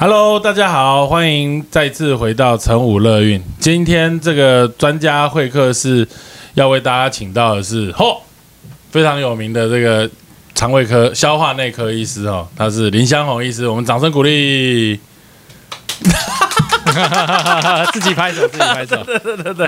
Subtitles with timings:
[0.00, 3.42] Hello，大家好，欢迎再次回到成武乐运。
[3.58, 6.06] 今天这个专家会客室
[6.54, 8.16] 要为大家请到的是，嚯，
[8.92, 10.08] 非常有名的这个
[10.54, 15.00] 肠胃科、消化内科医师哦，他是林香红医师，我们掌声鼓励。
[17.92, 19.02] 自己拍手，自己拍手。
[19.02, 19.66] 对对对对，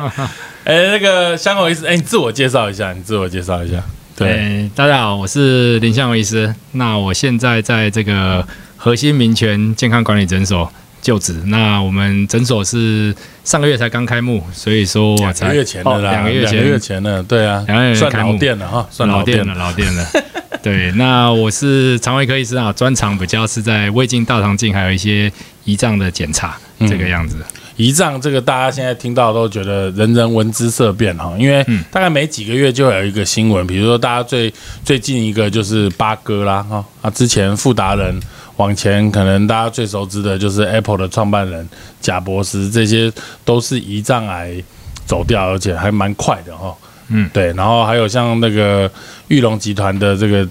[0.62, 3.83] 哎，那个香红医师，哎，你自我介绍一下，你自我介绍一下。
[4.15, 6.55] 对，大家好，我是林香红医师。
[6.70, 8.47] 那我现在在这个
[8.83, 11.34] 核心民权健康管理诊所就职。
[11.45, 13.14] 那我们诊所是
[13.45, 20.06] 上个月才刚开幕，所以说两个月前的啦，两个月前，两个月前的，对啊，两个月算老店了哈，算老店了，老店了。
[20.62, 25.31] 对，那我是肠胃科医师啊，专长比较是在胃镜、大肠镜，还有一些
[25.67, 27.37] 胰脏的检查，这个样子。
[27.77, 34.53] 胰脏这个大家现在听到都觉得人人闻之色变哈，因为大概每几个月就有一个新闻，比如说大家最
[34.84, 38.20] 最近一个就是八哥啦哈啊，之前富达人
[38.61, 41.66] 往前可能大家最熟知的就是 Apple 的创办人
[41.98, 43.11] 贾博士，这些
[43.42, 44.62] 都是胰脏癌
[45.06, 46.77] 走掉，而且还蛮快的哈。
[47.08, 48.91] 嗯，对，然后还有像那个
[49.28, 50.47] 玉龙集团的这个，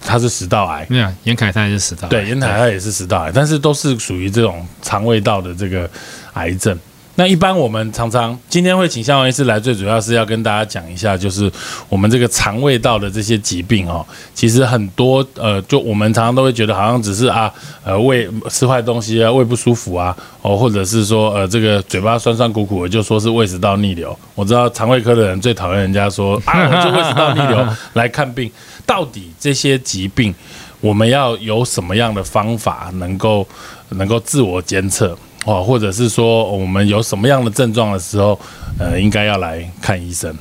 [0.00, 5.90] 他是食道癌，没有，严凯他也是食道，对，严凯他也是食道癌，但是都是属于这种肠胃道的这个
[6.34, 6.78] 癌症。
[7.16, 11.50] 那一般我们常常今天会请向医师来，最主要是要跟大家讲一下，就是
[11.88, 17.52] 我们这个肠胃道的这些疾病哦，其实很多呃，就我们常常都会觉得好像只是啊，
[17.84, 24.18] 呃，胃吃坏东西啊，胃不舒服啊，哦，或者是说呃，这个嘴巴酸酸苦苦的，就说是胃食道逆流。
[24.34, 28.50] 我知道肠胃科的人最讨厌人家说啊，我就胃食道逆流 来看病。
[28.86, 30.34] 到底这些疾病，
[30.80, 33.46] 我们要有什么样的方法能够
[33.90, 35.16] 能够自我监测？
[35.46, 38.38] 哦，或者是说我们有什么样的症状的时候，
[38.78, 40.36] 呃，应该要来看医生。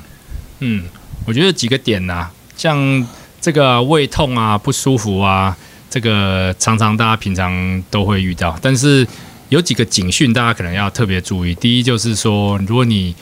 [0.60, 0.84] 嗯，
[1.26, 2.28] 我觉得几个点呐，
[2.58, 3.08] 像
[3.40, 5.56] 这个胃痛啊、不舒服啊，
[5.90, 9.08] 这个常常大家平常都会遇到，但是
[9.48, 11.56] 有几个警讯，大家可能要特别注意。
[11.56, 13.16] 第一就是说，如果你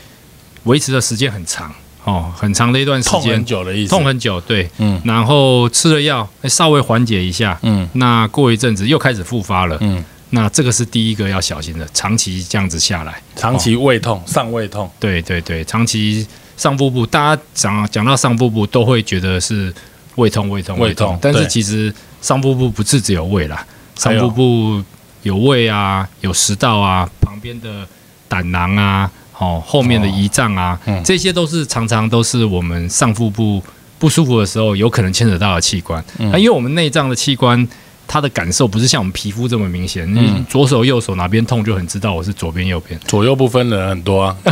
[0.64, 1.72] 维持的时间很长，
[2.04, 10.04] 哦，很长的一段时间，痛很久的意思，痛很久，对，嗯，然后吃了药稍微缓解一下，嗯，那过一阵子又开始复发了，嗯。
[10.32, 16.28] 那这个是第一个要小心的，长期这样子下来，长期胃痛、上胃痛，对对对，长期
[16.58, 19.74] 上腹部，大家讲讲到上腹部都会觉得是
[20.16, 24.84] 胃痛、胃痛、胃痛，但是其实上腹部不是只有胃啦，上腹部
[25.24, 27.88] 有胃啊，有食道啊，旁边的
[28.28, 33.64] 胆囊啊，哦，后面的胰脏啊，这些都是常常都是我们上腹部
[33.98, 37.66] 不舒服的时候有可能牵扯到的器官，那因为我们内脏的器官。
[38.08, 44.36] 他的感受不是像我们皮肤这么明显，你左手右手哪边痛就很知道我是左边右边，左右不分的人很多啊。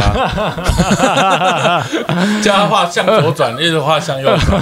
[2.44, 4.62] 叫他画向左转，一直画向右转。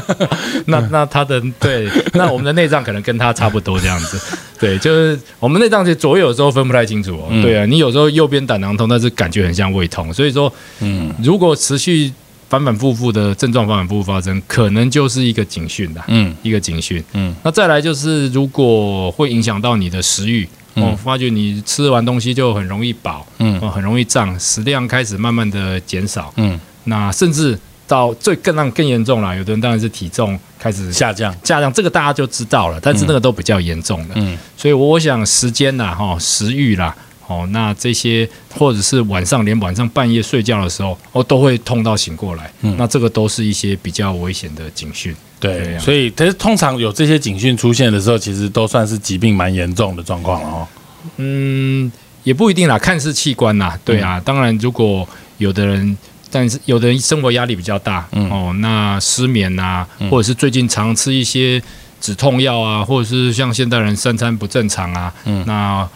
[0.66, 4.20] 那那他的对，那我们的内脏可能跟他差不多这样子。
[4.60, 7.28] 对，就是我们内脏其实左右有时候分不太清楚哦。
[7.42, 10.12] 对啊，你有时候右边胆囊痛，但是感觉很像胃痛。
[10.12, 12.12] 所以说，嗯，如果持续。
[12.48, 17.34] 反反复复的症状反反复复发生，可能就是一个警讯的，嗯，一个警讯，嗯。
[17.42, 26.58] 那再来就是，如果会影响到你的食欲，哦，发觉你吃完东西就很容易饱，嗯，很容易胀，食量开始慢慢的减少，嗯。
[26.84, 27.58] 那甚至
[27.88, 34.38] 到最更让更严重了，有的人当然是体重开始下降，下降，这个大家就知道了，但是那个都比较严重的，嗯。
[34.56, 36.94] 所以我想时间呐，哈，食欲啦。
[37.28, 42.48] 哦，那这些或者是晚上连晚上半夜睡觉的时候，哦，都会痛到醒过来。
[42.62, 45.14] 嗯，那这个都是一些比较危险的警讯。
[45.40, 50.68] 对，所以其实通常有这些警讯出现的时候，其实都算是疾病蛮严重的状况了哦。
[51.16, 51.90] 嗯，
[52.22, 53.76] 也不一定啦，看是器官呐。
[53.84, 55.06] 对啊，当然如果
[55.38, 55.98] 有的人，
[56.30, 61.60] 但是有的人生活压力比较大，嗯，哦，那失眠呐，或者是最近常吃一些
[62.00, 65.88] 止痛药啊，或者是像现代人三餐不正常啊，嗯，那。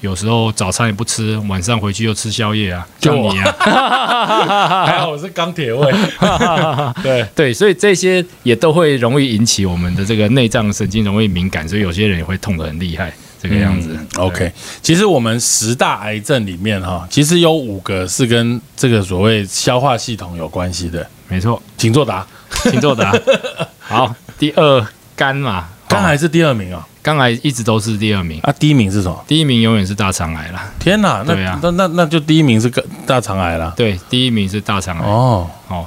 [0.00, 5.92] 有时候早餐也不吃，晚上回去又吃宵夜啊， 就你啊， 还好我是钢铁胃，
[7.02, 7.26] 对。
[7.34, 13.96] 对，所以这些也都会容易引起我们的这个内脏神经容易敏感，所以有些人也会痛得很厉害，这个样子。
[14.16, 14.50] OK，
[14.82, 22.26] 其实我们十大癌症里面哈，其实有五个是跟这个所谓消化系统有关系的，没错，请作答，
[22.70, 23.12] 请作答。
[23.78, 25.68] 好，第二肝嘛。
[25.88, 29.24] 肝癌是第二名哦，肝癌一直都是第二名，啊，第一名是什么？
[29.28, 30.68] 第一名永远是大肠癌啦。
[30.80, 33.72] 天哪，那那那那就第一名是个大肠癌啦。
[33.76, 35.06] 对，第一名是大肠癌。
[35.08, 35.86] 哦，哦，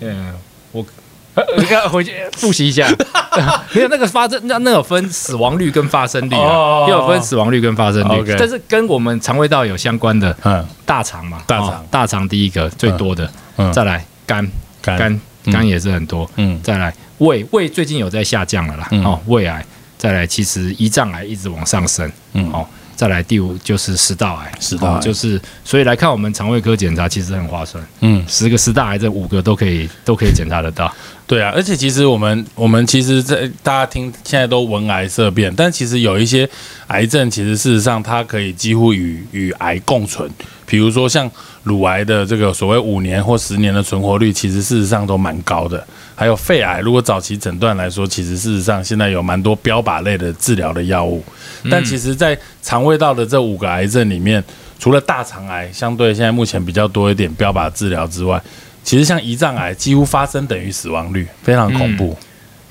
[0.00, 0.32] 嗯，
[0.70, 0.86] 我。
[1.34, 2.88] 呃，你看回去复习一下，
[3.74, 8.36] 没有那个发生，那那有分死亡率跟发生率哦啊，也有分死亡率跟发生率。
[8.38, 11.68] 但是跟我们肠胃道有相关的嗯，大肠嘛，大肠。
[11.70, 13.72] 哦大肠第一个最多的，嗯。
[13.72, 14.48] 再来肝，
[14.80, 15.20] 肝。
[15.46, 16.60] 肝也是很多，嗯。
[16.62, 19.04] 再来胃，胃最近有在下降了啦，嗯。
[19.04, 19.64] 哦，胃癌，
[20.00, 22.50] 再来其实胰脏癌一直往上升，嗯。
[22.50, 22.66] 哦，
[22.96, 24.98] 再来第五就是食道癌，食道癌。
[24.98, 30.90] 哦就是所以来看我们肠胃科检查其实很划算，嗯，十个食道癌症五个都可以都可以检查得到，
[31.30, 36.48] 对啊，而且其实我们我们其实在大家听现在都闻癌色变，但其实有一些
[36.88, 40.28] 癌症，其实事实上它可以几乎与与癌共存。
[40.66, 41.30] 比如说像
[41.62, 45.86] 乳癌的这个所谓五年或十年的存活率，其实事实上都蛮高的。
[46.16, 51.22] 还有肺癌，如果早期诊断来说，其实事实上现在有蛮多标靶类的治疗的药物。
[51.70, 54.42] 但其实，在肠胃道的这五个癌症里面，
[54.80, 58.42] 除了大肠癌相对现在目前比较多一点标靶治疗之外，
[58.82, 62.16] 其实像胰脏癌几乎发生等于死亡率，非常恐怖。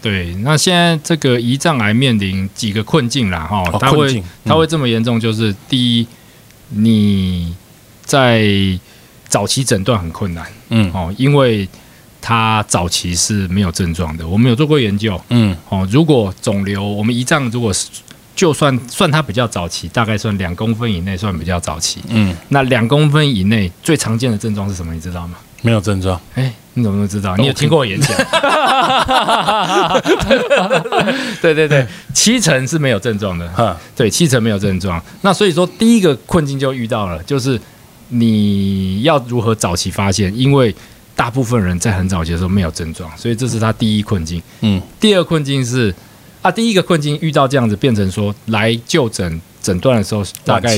[0.02, 6.08] 对，那现在这个胰脏癌面临几个困境啦，哈、哦它会嗯它会这么严重，就是第一，
[6.70, 7.54] 你
[8.04, 8.48] 在
[9.28, 11.68] 早期诊断很困难嗯哦，因为
[12.22, 14.26] 它早期是没有症状的。
[14.26, 17.90] 我们有做过研究嗯哦，如果肿瘤我们胰脏如果是
[18.36, 22.00] 就算算它比较早期，大概算两公分以内算比较早期。
[22.08, 24.94] 嗯，那两公分以内最常见的症状是什么？
[24.94, 25.38] 你知道吗？
[25.62, 26.20] 没有症状。
[26.36, 27.36] 哎，你怎么会知道？
[27.38, 28.16] 你有听过我演讲？
[31.42, 33.48] 对对对，七成是没有症状的。
[33.50, 35.02] 哈，对，七成没有症状。
[35.22, 37.60] 那所以说，第一个困境就遇到了，就是
[38.10, 40.74] 你要如何早期发现，因为
[41.16, 44.42] 大部分人在很早期的时候没有症状，所以这是他第一困境。
[44.62, 45.94] 嗯第二困境是
[46.42, 50.78] 啊，第一个困境遇到这样子，变成说来就诊诊断的时候，大概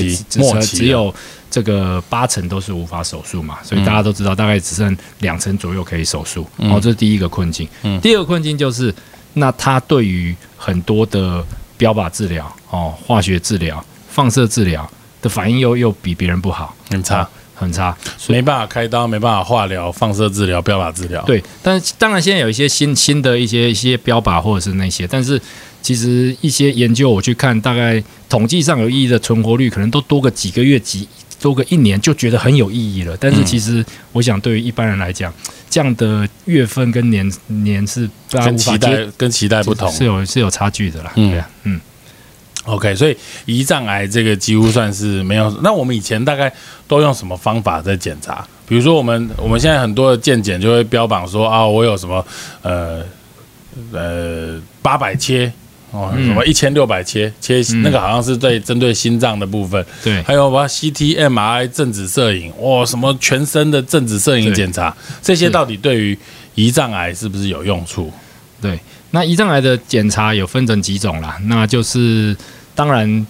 [0.68, 1.14] 只有
[1.52, 6.46] 这个八成都是无法手术嘛，所以大家都知道，大概只剩两成左右可以手术。
[6.56, 7.68] 嗯哦，这是第一个困境。
[7.82, 8.92] 嗯第二个困境就是，
[9.34, 11.44] 那他对于很多的
[11.76, 14.90] 标靶治疗、哦化学治疗、放射治疗
[15.20, 17.94] 的反应又又比别人不好，很差，很差。
[18.28, 25.38] 没办法开刀，没办法化疗、放射治疗、标靶治疗。，对，但是当然现在有一些新新的一些一些标靶或者是那些，但是
[25.82, 31.06] 其实一些研究我去看，大概统计上有意义的存活率可能都多个几个月几。
[31.42, 35.34] 多个一年就觉得很有意义了，但是嗯其实我想对于一般人来讲，
[35.68, 39.90] 这样的月份跟年年是大家跟无法期待跟期待不同。
[39.90, 41.12] 是有是有差距的啦。
[41.16, 41.80] 嗯对啊，嗯
[42.66, 43.16] ，OK，所以
[43.46, 45.50] 胰脏癌这个几乎算是没有。
[45.64, 46.50] 那我们以前大概
[46.86, 48.46] 都用什么方法在检查？
[48.68, 52.24] 比如说我们我们现在很多的健检就会标榜说啊，我有什么
[52.62, 53.02] 呃
[53.92, 55.52] 呃八百切
[55.92, 56.26] 哦，嗯。
[56.26, 57.82] 什么一千六百切切，嗯。
[57.82, 59.84] 那个好像是对针对心脏的部分。
[60.02, 64.54] 对，还有吧，CT、MRI 正子摄影，哇，什么全身的正子摄影对。
[64.54, 66.18] 检查，这些到底对于
[66.56, 68.12] 胰脏癌是不是有用处？
[68.60, 68.78] 对，
[69.10, 72.36] 那胰脏癌的检查有分成几种啦，那就是
[72.74, 73.26] 当然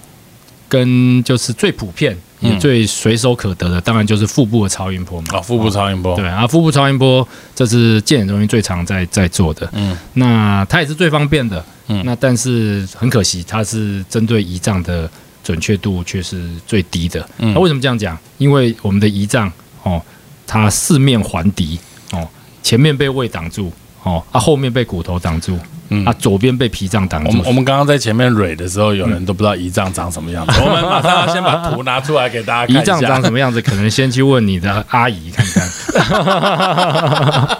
[0.68, 5.28] 跟就是最普遍也嗯最随手可得的，当然就是腹部的超音波嘛。
[5.32, 9.96] 哦，腹部超音波，对啊，腹部超音波这是健检中心最常在在做的，嗯。
[10.14, 12.02] 那它也是最方便的，嗯。
[12.04, 15.08] 那但是很可惜，它是针对胰脏的
[15.42, 17.26] 准确度却是最低的。
[17.38, 17.54] 嗯。
[17.54, 18.18] 那为什么这样讲？
[18.38, 19.50] 因为我们的胰脏
[19.84, 20.02] 哦，
[20.46, 21.78] 它四面环敌
[22.10, 22.28] 哦，
[22.62, 23.72] 前面被胃挡住
[24.02, 25.56] 哦，啊后面被骨头挡住，
[25.92, 27.42] 嗯啊左边被脾脏挡住我们。
[27.46, 30.54] 我们刚刚在前面蕊的时候，有人都不知道胰脏长什么样子。
[30.64, 33.22] 我们马上要先把图拿出来给大家看一胰脏长。
[33.22, 33.60] 什么样子？
[33.60, 35.68] 可能先去问你的阿姨看看。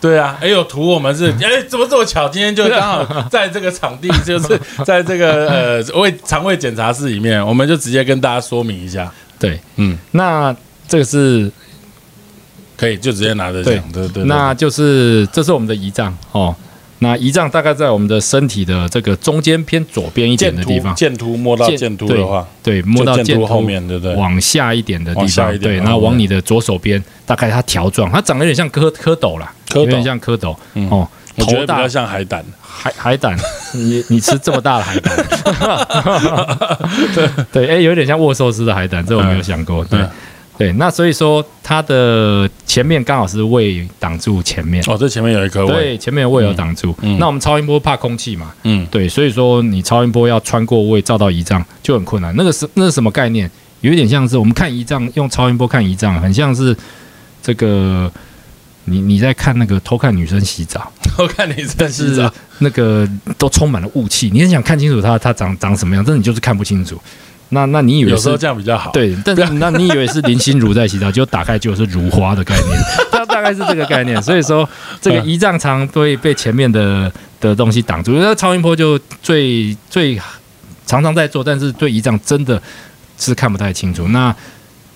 [0.00, 2.28] 对啊，哎有图，我们是 哎怎么这么巧？
[2.28, 9.10] 今天就刚好在这个场地，就是在这个呃胃肠胃检查室里面，我们就直接跟大家说明一下。
[9.38, 10.54] 对，嗯，那
[10.86, 11.50] 这个是
[12.76, 13.74] 可以就直接拿着讲。
[13.92, 16.54] 对对对，那就是这是我们的胰脏哦。
[17.02, 24.14] 那胰脏大概在我们的身体的这个中间偏左边一点的地方，突剑突摸到剑剑突的话，对，摸到剑突后面对不对？
[24.14, 29.38] 往下一点的地方，对，然后往你的左手边，大概它条状，它长得有点像蝌蝌蚪。
[29.38, 30.88] 啦，有点像蝌蚪嗯。
[30.90, 32.44] 哦，头大我觉得比较像海胆。
[32.62, 33.36] 海海胆，
[33.74, 35.16] 你你吃这么大的海胆，
[37.52, 39.98] 对，哎，有点像握寿司的海胆，这我没有想过，对。
[39.98, 40.10] 嗯
[40.60, 44.84] 对，那所以说它的前面刚好是胃挡住前面。
[44.86, 45.72] 哦，这前面有一颗胃。
[45.72, 46.94] 对，前面的胃有挡住。
[47.00, 48.52] 嗯那我们超音波怕空气嘛？
[48.64, 52.34] 嗯对，所以说你超音波要穿过胃照到胰脏就很困难。
[52.36, 53.50] 那个是那是什么概念？
[53.80, 56.76] 有一点像是我们看胰脏用超音波看胰脏，很像是
[57.42, 58.12] 这个
[58.84, 62.30] 你你在看那个偷看女生洗澡， 偷看女生洗澡。
[62.58, 67.00] 那个都充满了雾气，你很想看清楚她她长长什么样，但是你就是看不清楚。
[67.50, 72.78] 那那你以为是有时候这样比较好。，对，但是那你以为是林心如在洗澡，结果打开就是如花的概念，
[73.12, 74.20] 大大概是这个概念。
[74.22, 74.68] 所以说，
[75.00, 78.12] 这个嗯胰脏常会被前面的的东西挡住。
[78.12, 80.18] 那超音波就最最
[80.86, 82.60] 常常在做，但是对胰脏真的
[83.18, 84.08] 是看不太清楚。
[84.08, 84.34] 那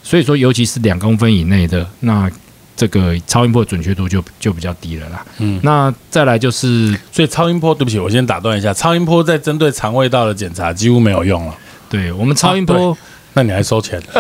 [0.03, 2.31] 所以说，尤其是两公分以内的，那
[2.77, 5.25] 这个超音波准确度就就比较低了啦。
[5.39, 11.55] 嗯那再来就是所以超音波，对不起，我先打断一下，超音波在针对肠胃道的检查几乎没有用了。
[11.95, 12.97] 对我们超音波。
[13.37, 14.01] 那你还收钱？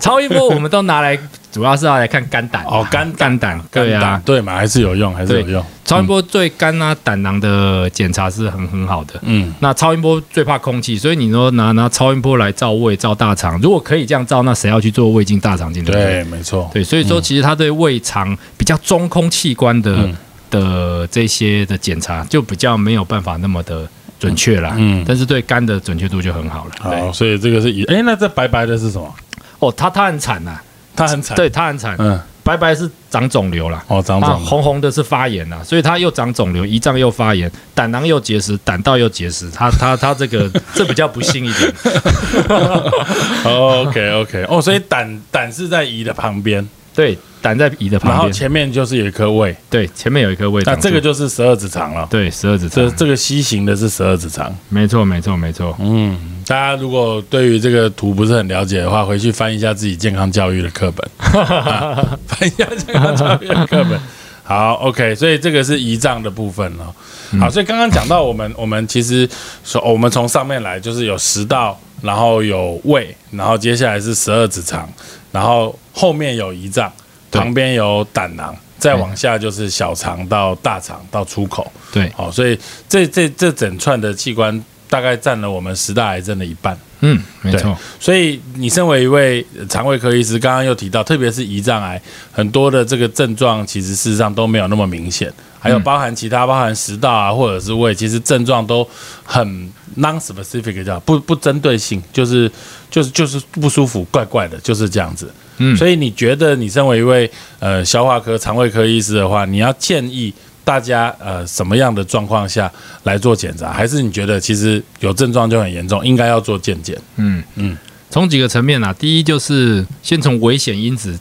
[0.00, 1.14] 超音波我们都拿来，
[1.52, 5.62] 主要是要来看肝胆哦，肝肝胆，对肝胆啊，对嘛，还是有用，还是有用。
[5.84, 9.20] 超音波对肝啊、胆囊的检查是很很好的。
[9.20, 15.84] 嗯，那超音波最怕空气，所以你说拿拿超音波来照胃、照大肠，如果可以这样照，那谁要去做胃镜、大肠镜？
[15.84, 16.22] 对不对？
[16.22, 16.70] 对，没错。
[16.72, 20.16] 对，所以说其实它对胃肠比较中空器官的、嗯
[20.50, 23.86] 的这些的检查，就比较没有办法那么的
[24.20, 24.74] 准确啦。
[24.76, 26.70] 嗯但是对肝的准确度就很好了。
[26.78, 29.12] 好，所以这个是以哎，那这白白的是什么？
[29.58, 30.60] 哦，它它很惨呐、
[30.94, 33.84] 它很惨。，对，它很惨，嗯，白白是长肿瘤啦。
[33.88, 34.46] 哦，长那肿了。
[34.46, 41.72] 红红的是发炎了、所以它又长肿瘤，胰脏又发炎，胆囊又结石，胆道又结石，它它它这个 这比较不幸一点。
[43.44, 50.76] OK OK，哦，所以胆胆是在胰的旁边，对，胆在胰的旁边然后，前面就是有一颗胃，对，前面有一颗胃那。
[50.76, 52.06] 这个就是十二指肠了。
[52.10, 54.54] 对十二指肠，这这个 C 型的是十二指肠。
[54.68, 55.76] 没错没错没错。
[55.80, 64.00] 嗯，大家如果对于这个图不是很了解的话，回去翻一下自己健康教育的课本，啊 翻一下健康教育的课本。
[64.42, 66.92] 好，OK，所以这个是胰脏的部分哦。
[67.38, 69.28] 好，所以刚刚讲到我们，我们其实
[69.62, 74.88] 说，我们从上面来就是有食道，然后有胃，然后接下来是十二指肠，
[75.30, 76.99] 然后后面有胰脏，对
[77.30, 81.70] 旁边有胆囊，再往下就是小肠到大肠到出口。
[81.92, 82.58] 对，好，所以
[82.88, 86.76] 这这这整串的器官大概占了我们十大癌症的一半。
[87.02, 91.98] 嗯，没错，所以你身为一位呃肠胃科医师，刚刚又提到，特别是胰脏癌，
[92.30, 98.86] 很多的这个症状其实事实上都没有那么明显，还有包含其他，包含食道啊，或者是胃，其实症状都
[99.24, 102.52] 很 non-specific，叫不不针对性，就是
[102.90, 105.32] 就是就是不舒服，怪怪的，就是这样子。
[105.60, 110.32] 嗯所以你觉得你身为一位呃消化科、肠胃科医师的话，你要建议
[110.64, 112.70] 大家呃什么样的状况下
[113.04, 113.72] 来做检查？
[113.72, 116.96] 还是你觉得其实有症状就很严重，应该要做健检？
[117.16, 117.78] 嗯嗯嗯，
[118.10, 121.18] 从几个层面啊，第一就是先从危险因子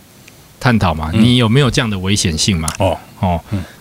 [0.60, 2.70] 探讨嘛，嗯你有没有这样的危险性嘛？
[2.80, 3.40] 哦，哦，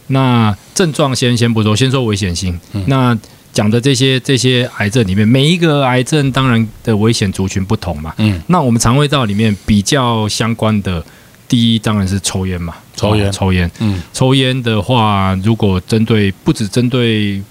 [0.09, 2.59] 那症状先先不说，先说危险性。
[2.73, 3.17] 嗯那
[3.59, 8.15] 讲的这些这些癌症里面，每一个癌症当然的危险族群不同嘛。
[8.19, 11.05] 嗯那我们肠胃道里面比较相关的，
[11.49, 13.69] 第一当然是抽烟嘛，抽烟哦抽烟。
[13.81, 17.43] 嗯抽烟的话，如果针对不只针对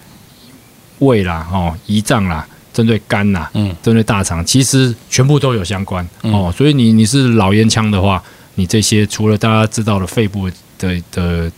[1.00, 6.54] 胃啦、哦胰脏啦，针对肝啦，嗯针对大肠，其实全部都有相关、嗯哦。
[6.58, 8.24] 所以你你是老烟枪的话，
[8.56, 10.50] 你这些除了大家知道的肺部
[10.80, 11.52] 的的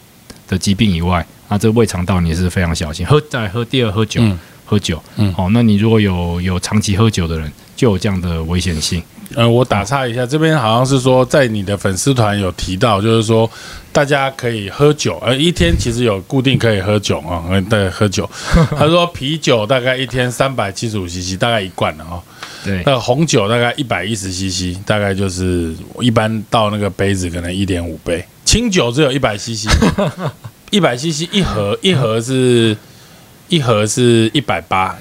[0.47, 3.05] 的疾病以外，那这胃肠道你是非常小心。
[3.05, 9.03] 喝再喝第二喝酒，嗯喝酒，嗯哦，那你如果有有长期喝酒的人，就有这样的危险性。
[9.35, 13.49] 呃，我打岔一下，这边好像是说，在你的粉丝团有提到，就是说
[13.91, 18.27] 大家可以喝酒，呃，一天其实有固定可以喝酒啊，呃对，喝酒。
[18.75, 22.21] 他说啤酒大概一天三百七十五 CC，大概一罐了哦。
[22.63, 28.23] 对，那红酒大概一百一十 CC，大概就是一般到那个杯子可能一点五杯。
[28.45, 29.67] 清酒只有一百 CC，
[30.71, 32.75] 一百 CC 一盒，一盒是
[33.47, 34.97] 一盒是一百八，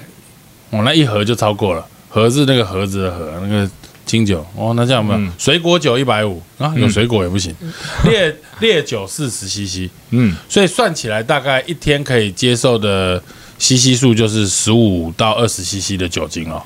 [0.71, 1.85] 哦，那一盒就超过了。
[2.07, 3.69] 盒是那个盒子的盒，那个
[4.05, 5.19] 清酒哦，那这样有没有？
[5.19, 7.55] 嗯水果酒一百五啊，有水果也不行。
[8.05, 13.21] 烈烈酒四十 CC，嗯，所以算起来大概一天可以接受的
[13.59, 16.61] CC 数就是十五到二十 CC 的酒精哦。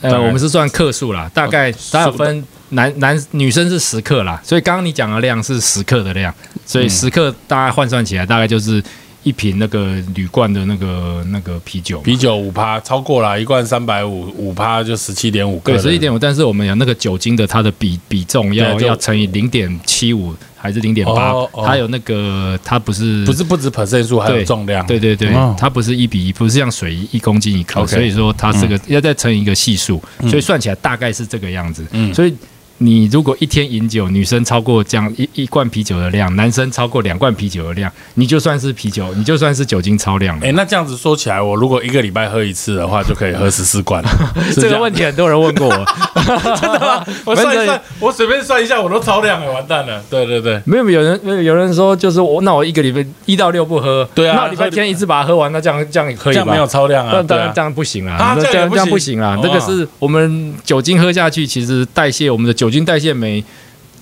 [0.00, 6.34] 大呃，我们是算克数啦，大概大概有分男男女生是十克啦，所以刚刚你讲的量是十克的量，
[6.66, 8.82] 所以十克大概换算起来大概就是
[9.22, 12.00] 一瓶那个铝罐的那个那个啤酒。
[12.00, 15.72] 啤酒五趴超过了，一罐三百五，五趴就十七点五克。
[15.72, 21.32] 对，十七点五，但是我们有那个酒精的它的比比重要要乘以零点七五还是零点八
[21.64, 24.86] 它有那个它不是不是不止 percent 数，还有重量。
[24.86, 31.86] 对对对哦，它不是一比一，不是像水一公斤一克，所以说它这个要再乘以一个系数，所以算起来大概是这个样子。
[31.92, 32.34] 嗯所以
[32.78, 40.46] 你如果一天饮酒，女生超过这样一一罐啤酒的量，男生超过两罐啤酒的量，你就算是啤酒，你就算是酒精超量了。
[40.46, 44.10] 哎，那这样子说起来，我如果一个礼拜喝一次的话，就可以喝十四罐了。
[44.54, 45.84] 这个问题很多人问过我，
[46.60, 47.04] 真的吗？
[47.26, 50.02] 我算一算，我随便算一下，我都超量了，完蛋了。
[50.08, 57.22] 对对对，没有有人有有人说，就是我那我一个礼拜一到六不喝，对啊，那礼拜天一次把它喝完，那这样这样可以这样没有超量啊？
[57.26, 59.36] 当然这样不行啊，这样这样不行啊。
[59.42, 63.44] 这个是我们酒精喝下去，其实代谢我们的酒精代谢酶。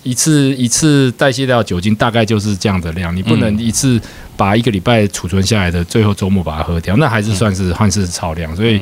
[0.02, 3.14] 一次一次代谢掉酒精，大概就是这样的量。
[3.16, 4.00] 你不能一次
[4.36, 8.54] 把一个礼拜储存下来的，最后周末把它喝掉，那还是算是算是超量。
[8.54, 8.80] 所以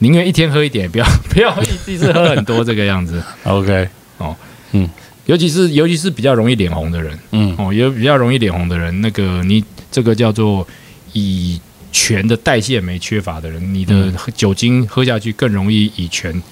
[0.00, 3.22] 宁愿一天喝一点，不要 不要一次喝很多这个样子。
[3.44, 3.88] OK，
[4.18, 4.34] 哦，
[4.72, 4.90] 嗯，
[5.26, 9.62] 尤其是尤其是比较容易脸红的人，嗯，哦，有比较容易脸红的人，那个你
[9.92, 10.66] 这个叫做
[11.12, 11.60] 乙
[11.92, 16.42] 醛的代谢酶缺乏的人，你的酒精喝下去更容易乙醛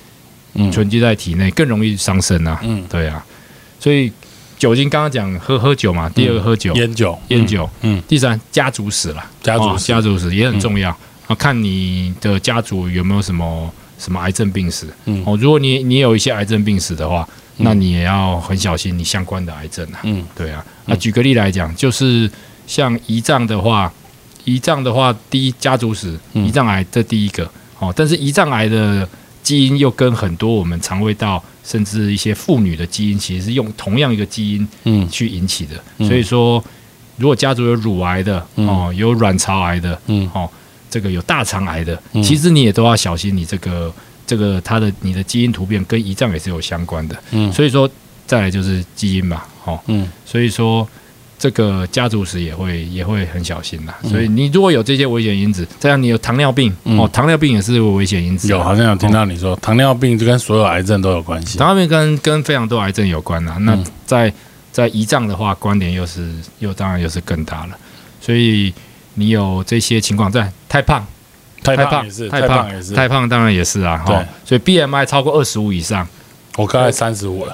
[0.71, 2.59] 存积在体内，更容易伤身啊。
[2.63, 3.25] 嗯，对啊。
[3.81, 4.13] 所以
[4.59, 10.91] 酒精刚刚讲喝喝酒嘛，第二个喝酒，烟酒，烟酒，嗯，第三家族史了，家族家族史也很重要。
[11.27, 17.29] 啊，看你的家族有没有什么什么癌症病史，嗯，哦，如果你你有一些癌症病史的话，
[17.59, 22.31] 那你也要很小心你相关的癌症啊，嗯，对啊，那举个例来讲，就是
[22.67, 23.93] 像胰脏的话，
[24.45, 29.09] 胰脏的话，第一家族史，胰脏癌这第一个，哦，但是胰脏癌的
[29.43, 31.43] 基因又跟很多我们肠胃道。
[31.65, 35.09] 甚至一些妇女的基因其实是用同样一个基因嗯。
[35.09, 36.63] 去引起的，所以说
[37.17, 40.29] 如果家族有乳癌的哦，有卵巢癌的嗯。
[40.35, 40.51] 哦，
[40.91, 43.95] 这个有大肠癌的，其实你也都要小心，你这个
[44.27, 47.89] 这个它的你的基因突变跟胰脏也是有相关的，嗯，所以说
[48.27, 50.87] 再来就是基因嘛，哦，嗯，所以说。
[51.43, 58.47] 这个家族史也会也会很小心啦，所以你如果有这些危险因子，这样你有糖尿病哦，糖尿病也是危险因子。
[58.47, 61.59] 有好像有听到你说糖尿病就跟所有癌症都有关系。
[61.59, 63.57] 糖尿病跟跟非常多癌症有关呐。
[63.63, 64.33] 那在
[64.71, 67.77] 在胰脏的话，关联又是又当然又是更大了。
[68.21, 68.73] 所以
[69.15, 71.05] 你有这些情况在，太胖，
[71.65, 74.01] 太胖也是，太胖也是，太胖当然也是啊。
[74.07, 76.07] 对，所以 BMI 超过二十五以上，
[76.57, 77.53] 我刚才三十五了。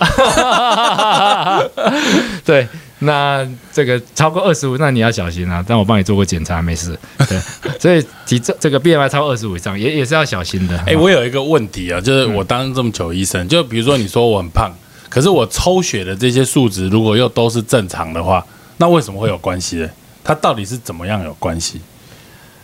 [2.45, 2.69] 对。
[3.01, 5.65] 那这个超过二十五，那你要小心啊！
[5.67, 6.99] 但我帮你做过检查，没事。
[7.29, 7.39] 对，
[7.79, 10.77] 所以体这这个 BMI 超过二十五以上，也也是要小心的。
[10.87, 14.73] 哎，我有一个问题啊，就是我当这么久医生，就比如说你说我很胖，
[15.09, 18.45] 可是我抽血的这些数值如果又都是正常的话，
[18.79, 19.89] 那为什么会有关系呢？
[20.25, 21.81] 它到底是怎么样有关系？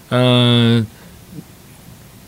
[0.08, 0.86] 嗯。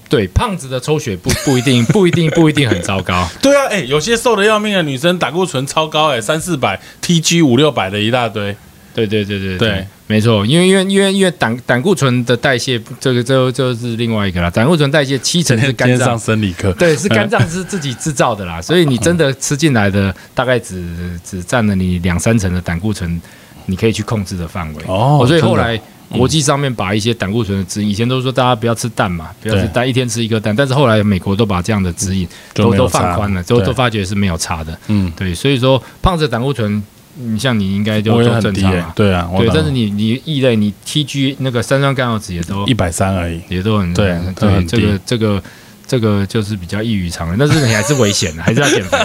[0.08, 3.28] 对，胖子的抽血不 不一定不一定不一定很糟糕。
[3.42, 8.56] 对啊，哎，有些瘦的要命的女生胆固醇超高，哎，三四百，TG 五六百的一大堆。
[8.94, 14.50] 对对对对对，没错，因为因为因为因为胆胆固醇的代谢，这个这就是另外一个了。
[14.50, 18.62] 胆固醇代谢七成是肝脏生理科，对，是肝脏是自己制造的啦。
[18.62, 20.82] 所以你真的吃进来的大概只
[21.22, 23.20] 只占了你两三成的胆固醇，
[23.66, 24.82] 你可以去控制的范围。
[24.86, 25.78] 哦，所以后来。
[26.08, 30.54] 国际上面把一些胆固醇的指引，以前都说大家不要吃蛋嘛，不要吃蛋，一天吃一个蛋。
[30.54, 34.78] 但是后来美国都把这样的指引都都放宽了，都都发觉是没有差的。
[34.86, 36.82] 嗯，对，所以说胖子胆固醇，
[37.16, 38.92] 你像你应该就都正常嘛。
[38.94, 45.42] 对啊，对，但是你你异类，你 TG 那个三酸甘油脂也都一百三而已，也都很对对，这个这个
[45.86, 48.98] 这个就是比较异于常人，但是你还是危险的， 还是要减肥。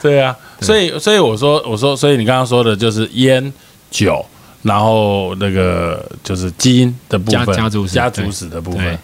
[0.00, 3.52] 对啊，所以所以我说我说，所以你刚刚说的就是烟
[3.90, 4.24] 酒。
[4.62, 8.98] 然后那个就是基因的部分，家族家族史的部分。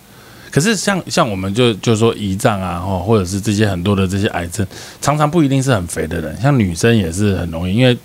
[0.50, 4.66] 可是像像我们就就说胰脏啊，或，或者是这些很多的这些癌症，
[5.02, 7.96] 常常不一定是很肥的人，像女生也是很容易，因为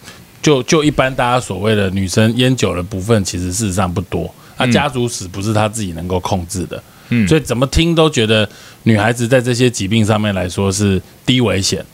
[0.42, 4.34] 就就一般大家所谓的女生烟酒的部分，其实事实上不多。
[4.58, 8.48] 那家族史不是她自己能够控制的，嗯，所以怎么听都觉得
[8.84, 11.86] 女孩子在这些疾病上面来说是低危险。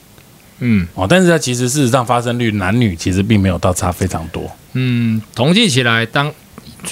[0.60, 4.50] 嗯哦，但是它其实事实上发生率男女其实并没有到差非常多。
[4.74, 6.32] 嗯，统计起来，当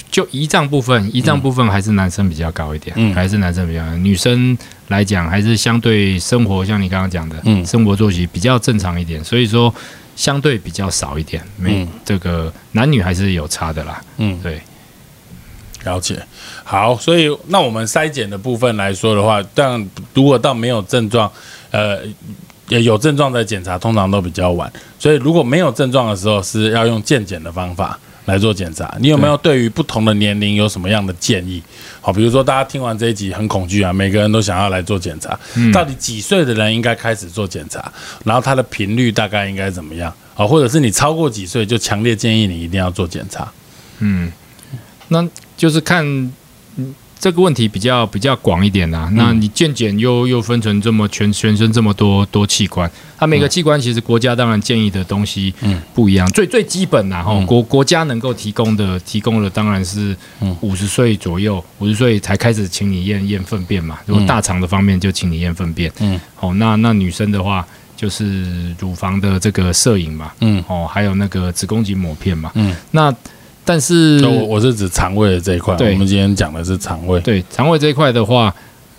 [0.10, 9.74] 就胰脏部分，胰脏部分还是男生比较高一点，嗯，还是男生比较，女生来讲还是相对生活，像你刚刚讲的，嗯，生活作息比较正常一点，所以说
[10.16, 14.02] 相对比较少一点，没这个男女还是有差的啦。
[14.18, 14.60] 嗯，对，
[15.84, 16.20] 了解。
[16.64, 21.32] 好，所以那我们筛检的部分来说的话，但如果到没有症状，
[21.76, 22.00] 呃。
[22.70, 28.92] 也有症状的检查通常都比较晚，所以如果没有症状的时候，是要用健检的方法来做检查。
[29.00, 31.62] 你有没有对于不同的年龄有什么样的建议？
[32.02, 35.40] 好，比如说大家听完这一集很恐惧啊，每个人都想要来做检查，
[35.72, 37.94] 到底几岁的人应该开始做检查？
[38.24, 40.12] 然后它的频率大概应该怎么样？
[40.34, 43.48] 好，或者是你超过几岁就强烈建议你一定要做检查。
[44.00, 44.32] 嗯，
[45.10, 45.24] 那
[45.56, 46.34] 就是看。
[47.20, 55.82] 这个问题比较比较广一点呐、那你健检又又分成这么全全身这么多多器官，它每个器官其实国家当然建议的东西嗯。
[55.94, 56.30] 不一样。
[56.34, 60.56] 最最基本呐、哈、国国家能够提供的提供的当然是嗯。
[60.62, 63.98] 五十岁左右，五十岁才开始请你验验粪便嘛。
[64.06, 70.64] 如果大肠的方面就请你验粪便，嗯，好、那那女生的话就是乳房的这个摄影嘛，嗯。
[70.68, 73.14] 哦，还有那个子宫颈抹片嘛，嗯，那
[73.66, 77.20] 但是我我是指肠胃的这一块，对我们今天讲的是肠胃。
[77.22, 78.54] 对肠胃这一块的话，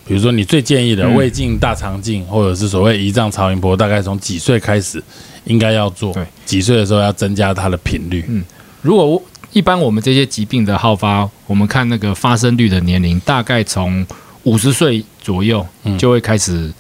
[0.05, 5.02] 比如说你最建议的嗯胃镜、大肠镜，或者是所谓胰脏超音波，大概从几岁开始
[5.44, 6.12] 应该要做？
[6.12, 8.24] 对，几岁的时候要增加它的频率？
[8.29, 8.44] 嗯
[8.83, 14.07] 如果我一般我们这些疾病的好发，我们看那个发生率的年龄，大概从
[14.42, 16.72] 五十岁左右嗯就会开始，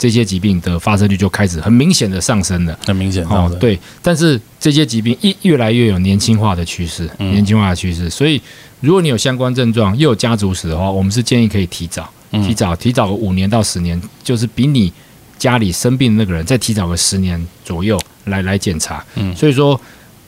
[0.00, 2.78] 这些疾病的发生率就开始很明显的上升了。
[2.86, 8.40] 很明显哦对，但是这些疾病一越来越有年轻化的趋势，嗯年轻化的趋势，所以
[8.80, 14.90] 如果你有相关症状又有家族史的话，我们是建议可以提早，嗯提早提早个五年到十年，就是比你
[15.36, 19.04] 家里生病的那个人再提早个十年左右来来检查。
[19.16, 19.78] 嗯所以说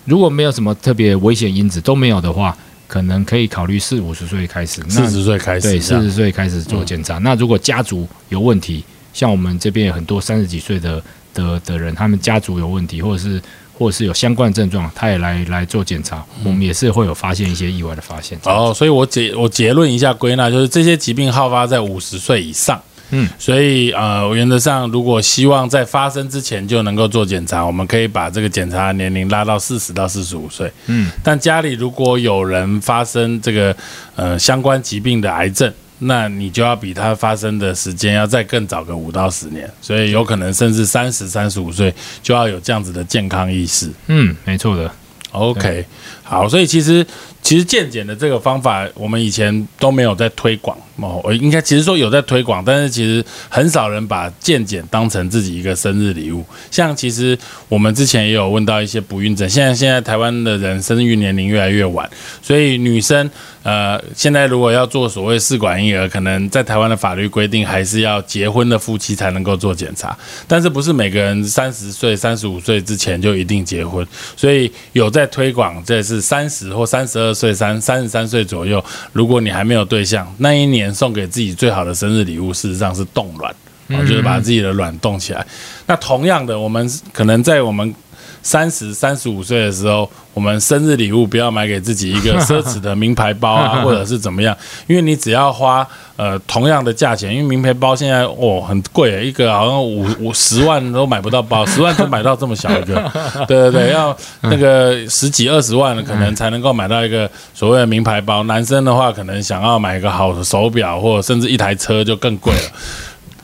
[0.04, 2.54] 如果没有什么特别危险因子都没有的话，
[2.86, 7.16] 可能可以考虑四五十岁开始，那四十岁开始对，四十岁开始做检查。
[7.18, 11.02] 那如果家族有问题，像我们这边有很多三十几岁的
[11.34, 13.40] 的的人，他们家族有问题，或者是
[13.72, 18.38] 或者是有相关症状，他也来来做检查，我们也是会有发现一些意外的发现。
[18.44, 22.80] 哦，所以我结我结论一下归纳，就是这些疾病好发在五十岁以上。
[23.14, 30.72] 嗯，所以呃，原则上如果希望在发生之前就能够做检查，我们可以把这个检查的年龄拉到四十到四十五岁。
[30.86, 33.76] 嗯，但家里如果有人发生这个
[34.16, 35.70] 呃相关疾病的癌症，
[36.04, 43.90] 那你就要比它发生的时间要再更早个五到十年，所以有可能甚至三十三十五岁就要有这样子的健康意识。
[44.08, 44.90] 嗯，没错的。
[45.30, 45.84] OK，
[46.22, 47.06] 好，所以其实
[47.42, 56.44] 其实健检的这个方法，我们以前都没有在推广哦，我应该其实说有在推广，但是其实很少人把健检当成自己一个生日礼物。
[56.70, 57.36] 像其实
[57.68, 62.08] 我们之前也有问到一些不孕症，现在现在台湾的人生育年龄越来越晚，
[62.40, 63.28] 所以女生
[63.64, 83.54] 呃现在如果要做所谓试管婴儿，可能在台湾的法律规定还是要结婚的夫妻才能够做检查，但是不是每个人三十岁、三十五岁之前就一定结婚，所以有在推广，这是三十或三十二岁、三三十三岁左右，如果你还没有对象，那一年送给自己最好的生日礼物，事实上是冻卵，
[83.88, 85.46] 哦，就是把自己的卵冻起来。
[85.86, 87.94] 那同样的，我们可能在我们
[88.42, 94.56] 三十三十五岁的时候，我们生日礼物不要买给自己一个 奢侈的名牌包啊， 或者是怎么样，
[94.88, 103.10] 因为你只要花呃同样的价钱，因为名牌包现在哦很贵，一个好像五五十万都买不到包， 十万都买到这么小一个，
[103.46, 108.42] 对对对，要那个十几二十万可能才能够买到一个所谓的名牌包。
[108.44, 112.72] 男生的话，可能想要买一个好的手表，或者甚至一台车就更贵了。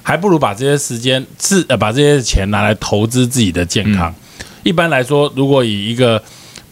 [0.03, 4.13] 还不如把这些时间自呃把这些钱拿来投资自己的健康。
[4.63, 6.23] 一般来说，如果以一个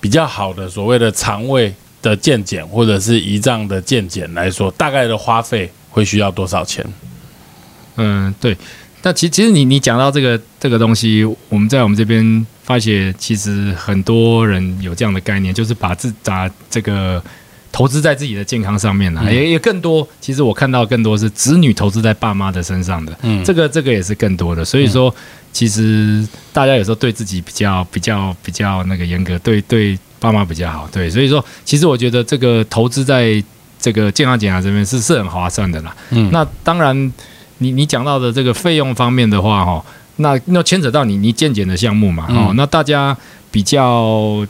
[0.01, 6.85] 比较好的所谓的肠胃的健检或者是胰脏的健检来说，大概的花费会需要多少钱？
[7.97, 8.57] 嗯，对。
[9.03, 17.23] 那其其实你你讲到这个这个东西，我们在我们这边发现，其实很多人有这样的概念，就是把自把这个
[17.71, 20.07] 投资在自己的健康上面了、嗯也也更多。
[20.21, 24.65] 其实我看到更多是子女投资在爸妈的身上的，嗯这个这个也是更多的。
[24.65, 25.15] 所以说，
[25.57, 31.09] 其实大家有时候对自己比较比较比较那个严格，对对爸妈比较好，对。
[31.09, 33.43] 所以说，其实我觉得这个投资在
[33.81, 35.97] 这个健康检查这边是是很划算的啦。
[36.11, 36.95] 嗯那当然，
[37.57, 39.83] 你你讲到的这个费用方面的话，哈，
[40.17, 43.17] 那那牵扯到你你健检的项目嘛，哦、嗯那大家
[43.51, 44.47] 比较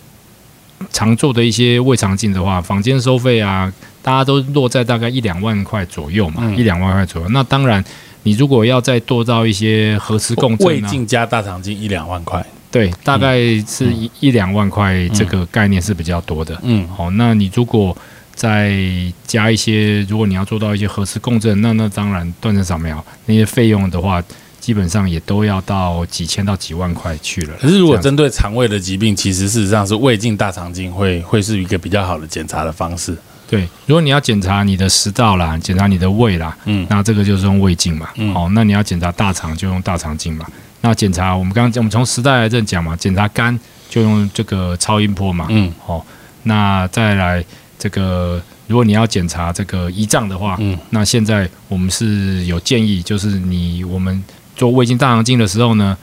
[0.90, 7.28] 常做的一些胃肠镜的话，房间收费啊，大家都落在大概一两万块左右嘛，嗯一两万块左右。
[7.28, 7.84] 那当然，
[8.26, 12.44] 你如果要再多造一些核磁共振啊，胃镜加大肠镜一两万块。
[12.72, 16.58] 对，大概是一、一两万块，这个概念是比较多的。
[16.64, 17.96] 嗯好，那你如果
[18.34, 18.76] 再
[19.24, 24.20] 加一些，如果你要做到一些核磁共振，那那当然断层扫描那些费用的话，
[24.58, 27.54] 基本上也都要到几千到几万块去了。
[27.60, 33.16] 可是如果针对肠胃的疾病，其实事实上是胃镜、大肠镜会会是一个比较好的检查的方式。
[33.48, 38.08] 对，如果你要检查你的食道啦，检查你的胃啦，嗯那这个就是用胃镜嘛。
[38.16, 40.44] 嗯好，那你要检查大肠就用大肠镜嘛。
[40.80, 45.46] 那检查我们刚刚讲，我们从食道癌症讲嘛，检查肝就用这个超音波嘛。
[45.48, 46.04] 嗯好，
[46.42, 47.44] 那再来
[47.78, 54.22] 这个，如果你要检查这个胰脏的话，嗯那现在我们是有建议，就是你我们
[54.56, 55.96] 做胃镜、大肠镜的时候呢，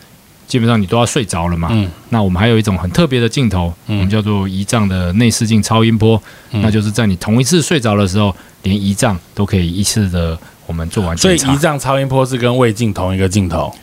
[0.47, 1.69] 基本上你都要睡着了嘛。
[1.71, 11.53] 嗯那我们还有一种很特别的镜头，嗯我们叫做胰脏的内视镜超音波，嗯那就是在你同一次睡着的时候，连胰脏都可以一次的我们做完所以检查。
[11.53, 13.73] 胰脏超音波是跟胃镜同一个镜头。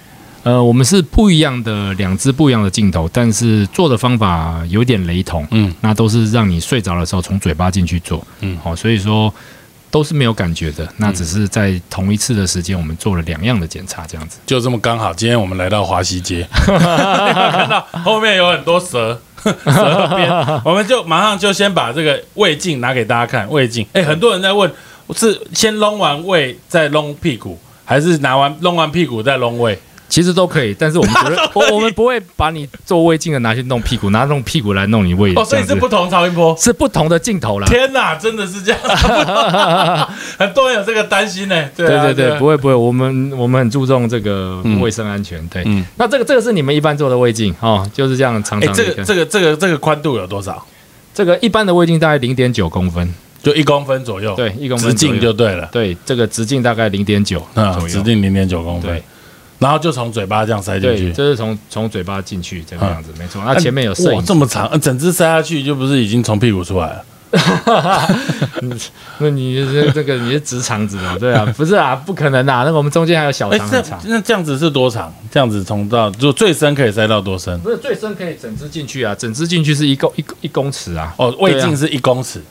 [0.42, 5.46] 呃，我们是不一样的两支不一样的镜头，但是做的方法有点雷同。
[5.50, 9.32] 嗯那都是让你睡着的时候从嘴巴进去做，嗯好、所以说
[9.90, 10.88] 都是没有感觉的。
[10.98, 14.38] 那只是在同一次的时间，我们做了两样的检查，这样子。
[14.46, 20.30] 就这么刚好，今天我们来到华西街， 看到后面有很多蛇， 蛇边，
[20.64, 23.50] 我们就马上就先把这个胃镜拿给大家看。
[23.50, 24.70] 胃镜，哎，很多人在问，
[25.16, 29.78] 是先弄完胃再弄屁股，还是拿完弄完屁股再弄胃？
[30.10, 35.32] 其实都可以，但是我们觉得， 我我们不会把你做胃镜的拿去弄屁股，拿弄屁股来弄你胃。
[35.36, 36.54] 哦，所以是不同超音波。
[36.58, 37.66] 是不同的镜头啦。
[37.68, 38.80] 天哪，真的是这样，
[40.36, 41.64] 很多人有这个担心呢。
[41.76, 45.46] 对啊对对不会不会，我们我们很注重这个卫生安全。
[45.48, 48.66] 对，嗯那这个这个是你们一般做的胃镜哦，就是这样长哎。
[48.74, 50.66] 这个这个这个这个宽度有多少？
[51.14, 55.68] 这个一般的胃镜大概零点九公分，就一公分左右，对，一公分直径就对了。
[55.72, 59.02] 对，这个直径大概零点九啊，直径零点九公分对，
[59.60, 61.12] 然后就从嘴巴这样塞进对，去。
[61.12, 63.40] 就是从从嘴巴进去这个样子，没错。
[63.46, 67.04] 那前面有摄影哇，这么长，呃整只塞下去就不是已经从屁股出来了？
[69.18, 73.70] 那你是这个你是直肠子哦，对啊， 不是啊，不可能啊，那个我们中间还有小肠
[74.04, 75.14] 那这样子是多长？
[75.30, 77.56] 这样子从到就最深可以塞到多深？
[77.60, 82.42] 不是最深可以整只进去啊，整只进去是一公一一公尺啊，哦，胃镜是一公尺，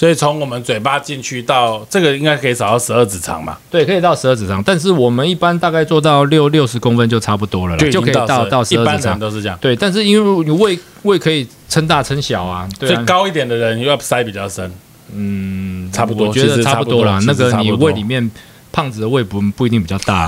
[0.00, 3.58] 所以从我们嘴巴进去到这个应该可以找到十二指肠嘛？
[3.70, 9.12] 对，可以到十二指肠，但是我们一般大概做到六六十公分就差不多了就可以到到十二指肠。
[9.12, 14.72] 人都是这样，对，但是因为你胃胃可以撑大撑小啊，对啊，所以高一点的人要塞比较深。
[15.14, 17.18] 嗯，差不多我觉得差不多啦。
[17.26, 18.30] 那个你胃里面
[18.72, 20.24] 胖子的胃不不一定比较大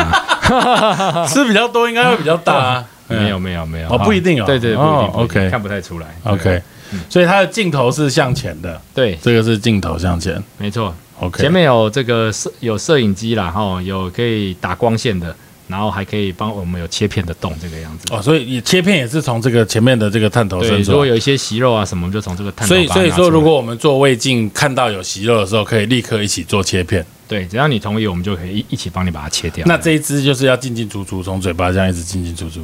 [0.52, 2.84] 啊， 吃比较多应该会比较大啊。
[3.08, 6.08] 没有没有没有，哦不一定哦对对，不一定 OK 看不太出来。
[6.24, 6.62] OK，
[7.08, 10.42] 所以它的镜头是向前的，对，这个是镜头向前。
[10.58, 15.34] 没错，OK，前面有这个摄有摄影机啦，哈，有可以打光线的，
[15.68, 18.06] 然后还可以帮我们有切片的洞这个样子。
[18.10, 20.92] 哦，所以你切片也是从这个前面的这个探头对，伸出。
[20.92, 27.04] 如果有一些息肉啊什么，就从这个探头所以所以说，如果我们做胃镜看到有息肉的时候，可以立刻一起做切片。
[27.28, 29.64] 对，只要你同意，我们就可以一一起帮你把它切掉。
[29.66, 32.60] 那这一支就是要进进出出，从嘴巴这样一直进进出出。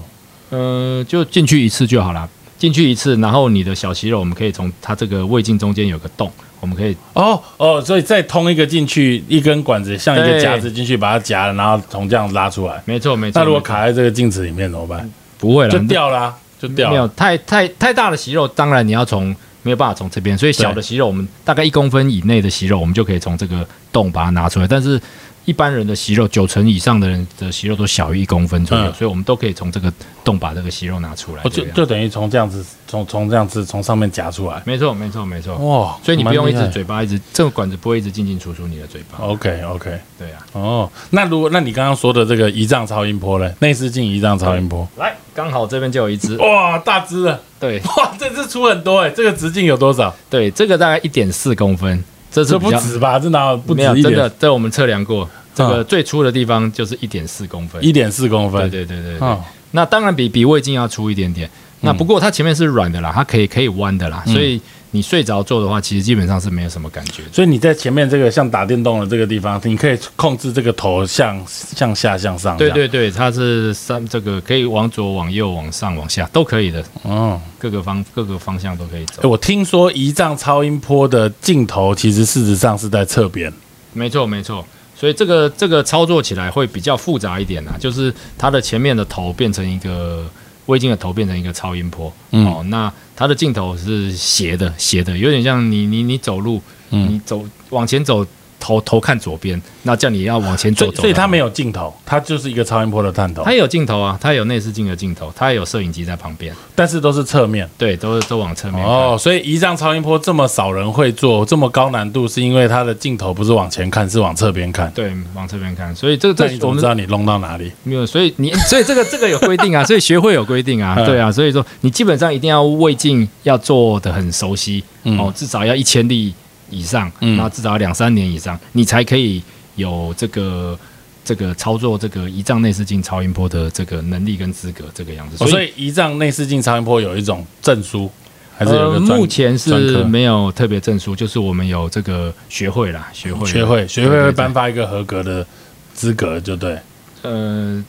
[0.50, 12.82] 呃，就进去一次就好了，进去一次，然后你的小息肉，我们可以从它这个胃镜中间有个洞，我们可以哦哦，所以再通一个进去，一根管子像一个对夹子进去，把它夹了，然后从这样拉出来。
[12.84, 13.40] 没错没错。
[13.40, 15.08] 那如果卡在这个镜子里面怎么办？
[15.38, 17.06] 不会了，就掉啦，就掉没有。
[17.08, 24.66] 太太太大的息肉，当然你要从没有办法从这边，所以小的息肉，我们大概一公分以内的息肉，我们就可以从这个洞把它拿出来。
[24.66, 25.00] 但是
[25.48, 29.90] 一般人的息肉，九成以上的人的息肉都小于一公分左右，嗯所以我们都可以从这个
[30.22, 31.42] 洞把这个息肉拿出来。
[31.42, 34.62] 哦，就这样就等于从这样子，从从这样子从上面夹出来。
[34.66, 35.56] 没错没错没错。
[35.56, 39.24] 哇，所以你不用一直嘴巴一直这个管子不会一直进进出出你的嘴巴。
[39.24, 43.50] OK OK，对啊，哦，那如果那你刚刚说的这个胰脏超音波呢？
[43.60, 46.36] 内视镜胰脏超音波，来，刚好这边就有一只。
[46.36, 50.14] 哇，大只了，对哇，这只出很多哎，这个直径有多少？
[50.28, 53.18] 对，这个大概一点四公分，这是这比较不止吧？
[53.18, 57.84] 这哪有不止没有一点真的，这我们测量过，这个嗯最粗的地方就是一点四公分。
[57.84, 58.70] 一点四公分？
[58.70, 59.28] 对对对对。
[59.28, 59.42] 哦，
[59.72, 61.50] 那当然比比胃镜要粗一点点。
[61.80, 67.22] 那不过它前面是软的啦，它可以可以弯的啦，嗯所以你睡着做的话，其实基本上是没有什么感觉。
[67.30, 72.56] 所以你在前面这个像打电动的这个地方，你可以控制这个头向向下向上。
[72.56, 79.28] 对，对对，它是三这个可以往左、往右、往上、往下都可以的，哦，各个方各个方向都可以走哎。
[79.28, 83.52] 我听说胰脏超音波的镜头其实事实上是在侧边。
[83.92, 84.64] 没错没错，
[84.98, 90.28] 所以这个这个操作起来会比较复杂一点啊，就是它的前面的头变成一个
[90.66, 98.26] 微镜的头变成一个超音波，嗯哦，那它的镜头是斜的斜的，有点像你你你走路，嗯你走往前走。
[98.60, 100.92] 头头看左边，那叫你要往前走走。
[100.92, 107.68] 所以所以它没有镜头，它就是一个超音波的探头它，有镜头啊，它有内视镜的镜头，它也有摄影机在旁边，但是都是侧面。
[107.76, 108.84] 对，都是都往侧面。
[108.84, 114.90] 哦，所以仪仗超音波这么少人会做，这么高难度，是因为它的镜头不是往前看，是往侧边看。
[114.92, 117.70] 对，往侧边看，所以这那你怎这我们么知道你弄到哪里？
[117.84, 126.34] 没有，所以你所以这个这个有规定啊，所以学会有规定啊，嗯对啊，所以说你基本上一定要胃镜要做的很熟悉、嗯哦，至少要一千例
[126.70, 129.42] 以上，嗯那至少两三年以上，你才可以
[129.76, 130.78] 有这个
[131.24, 135.44] 这个操作这个胰脏内视镜超音波的这个能力跟资格这个样子。
[135.44, 138.10] 哦所以胰脏内视镜超音波有一种证书，
[138.56, 145.46] 还是有一呃，个专目前是没有特别证书，就是我们有这个学会啦，学会学会学会会颁发一个合格的
[145.94, 146.78] 资格，就对。
[147.22, 147.84] 呃，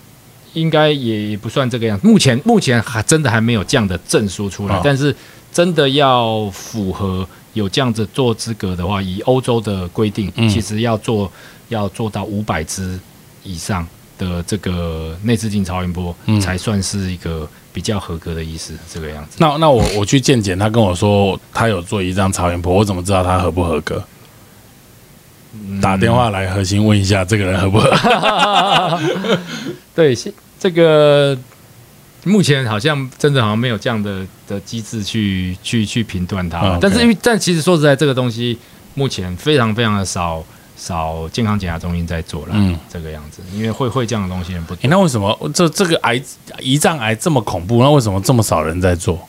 [0.54, 2.00] 应该也不算这个样。
[2.04, 5.16] 目前目前还真的还没有这样的证书出来，哦但是
[5.52, 11.32] 真的要符合有这样子做资格的话，以欧洲的规定，嗯其实要做
[11.70, 13.00] 要做到五百支
[13.44, 13.86] 以上
[14.18, 19.38] 的这个内视镜超音波，嗯才算是一个比较合格的医师，这个样子。
[19.40, 24.04] 那那我我去健检，他跟我说他有做一张超音波，我怎么知道他合不合格？
[25.52, 29.00] 嗯打电话来核心问一下这个人合不合？
[29.96, 31.36] 对，现这个
[32.30, 36.62] 目前好像真的好像没有这样的的机制去去去评断它。
[36.62, 38.58] 嗯，但是因为但其实说实在，这个东西
[38.94, 40.44] 目前非常非常的少
[40.78, 42.78] 少健康检查中心在做了，嗯。
[42.90, 46.22] 这个样子，因为会会这样的东西人不那为什么这这个癌
[46.60, 47.84] 胰脏癌这么恐怖？
[47.84, 49.20] 那为什么这么少人在做？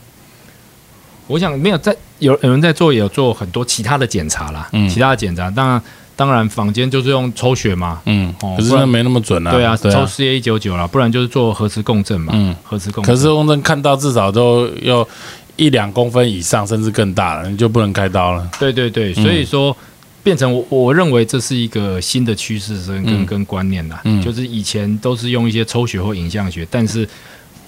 [1.27, 4.87] 我想没有在有有人在做，也有做很多其他的检查啦，嗯。
[4.89, 5.81] 其他的检查，当然
[6.15, 9.51] 当然坊间就是用抽血嘛，嗯，可是那没那么准啊。
[9.51, 10.01] 对啊，对啊。
[10.01, 13.15] 抽 CA 一九九啦，不然就是做核磁共振嘛，嗯核磁共振。
[13.15, 15.07] 可是共振看到至少都要
[15.55, 18.47] 一两公分以上，甚至更大了，你就不能开刀了。
[18.59, 19.75] 对对对，嗯所以说
[20.23, 27.07] 变成我我认为这是一个新的趋势跟跟观念啦，嗯就是以前都是用一些抽血或影像学，但是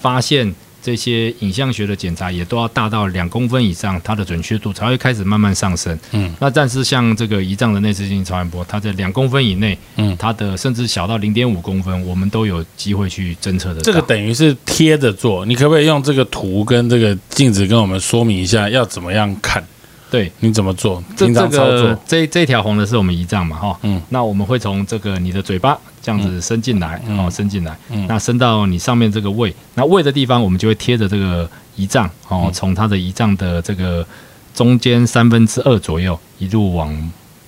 [0.00, 0.54] 发现
[0.84, 5.98] 这些影像学的检查也都要大到两公分以上，它的准确度才会开始慢慢上升。
[6.12, 13.82] 嗯，那但是像这个胰脏的内视镜超音波，它在两公分以内，嗯它的甚至小到零点五公分，我们都有机会去侦测得到。
[13.82, 19.64] 这个等于是贴着做，你可不可以用这个图跟这个镜子跟我们说明一下要怎么样看？
[20.10, 20.30] 对。
[20.40, 21.02] 你怎么做？
[21.16, 22.02] 这这平常操个作？
[22.06, 27.18] 这这一条红的是我们胰脏嘛，哈，嗯那我们会从这个你的嘴巴这样子伸进来，嗯。
[27.18, 28.06] 哦，伸进来，嗯。
[28.06, 34.06] 那伸到你上面这个胃，那胃的地方我们就会贴着这个胰脏，哦嗯，从它的胰脏的这个
[34.54, 36.94] 中间三分之二左右，一路往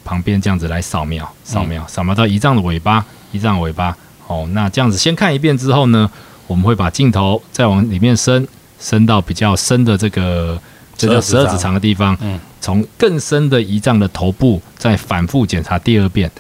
[0.03, 3.95] 旁边这样子来扫描，扫描，扫描到胰脏的尾巴，胰脏的尾巴，
[4.27, 6.11] 哦，那这样子先看一遍之后呢，
[6.47, 8.49] 我们会把镜头再往里面伸，
[8.81, 10.59] 伸到比较深的这个
[10.97, 11.75] 这叫十二指肠。
[11.75, 12.41] 的地方，嗯。
[12.59, 16.33] 从更深的胰脏的头部再反复检查第二遍，哦，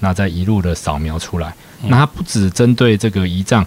[0.00, 1.54] 那再一路的扫描出来。
[1.84, 3.64] 那它不只针对这个胰脏，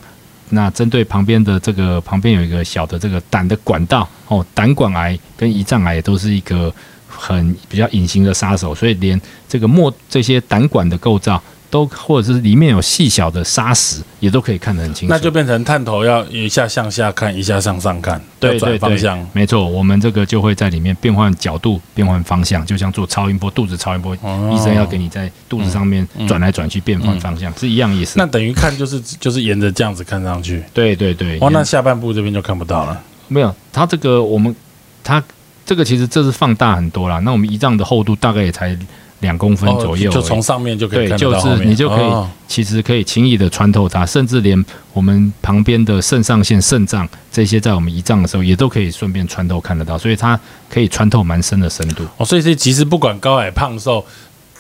[0.50, 6.74] 那针对旁边的这个旁边有一个小的这个胆的管道，哦，胆管癌跟胰脏癌也都是一个
[7.08, 11.42] 很比较隐形的杀手，所以连这个末这些胆管的构造
[11.74, 15.12] 都或者是里面有细小的砂石，也都可以看得很清楚。
[15.12, 19.28] 那就变成探头要一下向下看，一下向上看，对对对方向。
[19.34, 28.20] 没错，我们这个就会在里面变换角度、变换方向，就像做超音波、肚子超音波，哦医生要给你在肚子上面转来转去变换方向，是一样意思。
[28.20, 30.64] 那等于看就是就是沿着这样子看上去。
[30.76, 33.02] 对对对，哇，那下半部这边就看不到了。
[33.28, 34.56] 没有它这个我们
[35.04, 35.24] 它
[35.66, 37.18] 这个其实这是放大很多啦。
[37.22, 38.78] 那我们胰脏的厚度大概也才
[39.24, 42.30] 两公分左右、哦就从上面就可以对，就是看得到后面，你就可以哦。
[42.48, 52.06] 其实可以轻易的穿透它，甚至连我们旁边的肾上腺、肾脏这些在我们胰脏的时候，也都可以顺便穿透看得到，所以它可以穿透蛮深的深度。
[52.18, 54.06] 哦，所以是其实不管高矮胖瘦，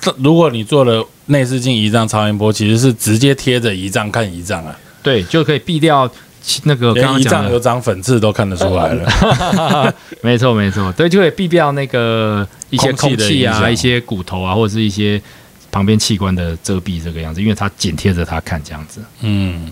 [0.02, 6.14] 这如果你做了内视镜胰脏超音波，其实是直接贴着胰脏看胰脏啊，对，就可以避掉其
[6.64, 9.94] 那个连刚刚讲的胰脏有长粉刺都看得出来了。
[10.22, 15.22] 没错没错，对，就会避掉那个一些空气啊、一些骨头啊，或者是一些
[15.72, 19.02] 旁边器官的遮蔽这个样子，因为它紧贴着它看这样子。
[19.22, 19.72] 嗯，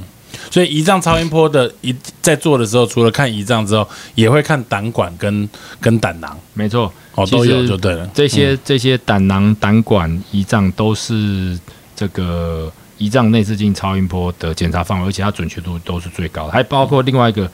[0.50, 5.48] 所以胰脏超音波的一在做的时候，除了看胰脏之后，也会看胆管跟
[5.80, 8.10] 跟胆囊，没错，哦，都有就对了。
[8.14, 11.60] 这些、这些胆囊、胆管、胰脏都是
[11.96, 12.72] 这个
[13.02, 17.50] 胰脏内视镜超音波的检查范围，而且它准确度都是最高的，还包括另外一个，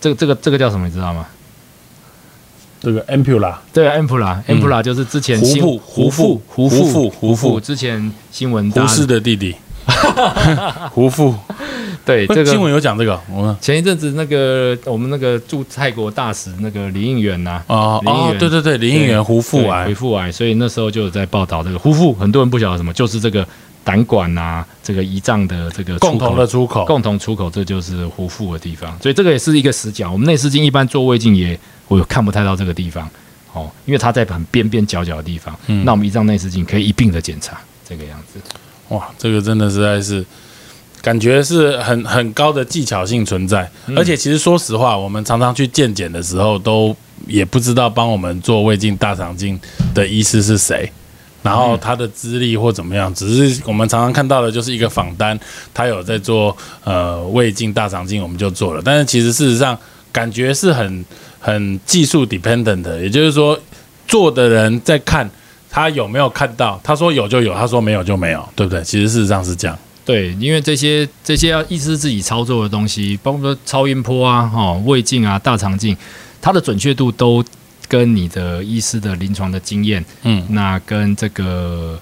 [0.00, 1.26] 这个这个这个叫什么，你知道吗？
[2.80, 9.54] 这个 ampula 对啊，ampula，ampula、就是之前新胡父胡父胡胡父父胡父之前新闻胡家适的弟弟，
[10.92, 11.34] 胡父。
[12.04, 13.56] 对这个新闻有讲这个，我们。
[13.60, 19.86] 前一阵子那个我们那个驻泰国大使那个李应元呐、哦哦，对对对，林应元胡腹对癌。
[19.86, 23.44] 胡父癌，所以那时候就有在报道这个胡父，很多人不晓得什么，就是这个
[23.86, 26.84] 胆管啊，这个胰脏的这个共同的出口。
[26.84, 30.10] 共同出口，这就是胡腹的地方，所以这个也是一个死角。
[30.10, 33.08] 我们内视镜一般做胃镜也我看不太到这个地方
[33.52, 35.56] 哦，因为它在很边边角角的地方。
[35.68, 38.40] 嗯那我们胰脏内视镜可以一并的检查这个样子。
[38.88, 40.26] 哇，这个真的实在是
[41.00, 46.96] 感觉是很很高的技巧性存在，嗯而且其实说实话，我们常常去健检的时候，都
[47.28, 49.60] 也不知道帮我们做胃镜、大肠镜
[49.94, 50.90] 的医师是谁。
[51.46, 55.38] 然后他的资历或怎么样，只是我们常常看到的就是一个访单，
[55.72, 58.82] 他有在做呃胃镜、大肠镜，我们就做了。
[58.84, 59.78] 但是其实事实上，
[60.10, 61.04] 感觉是很
[61.38, 63.56] 很技术 dependent 的，也就是说，
[64.08, 65.30] 做的人在看
[65.70, 68.82] 他有没有看到，他说有就有，他说没有就没有，对不对？
[68.82, 69.78] 其实事实上是这样。
[70.04, 75.96] 对，因为这些这些要医师自己操作的东西，包括说超音波啊、哈胃镜啊、大肠镜，
[76.40, 77.44] 它的准确度都
[77.88, 81.98] 跟你的医师的临床的经验，嗯，那跟这个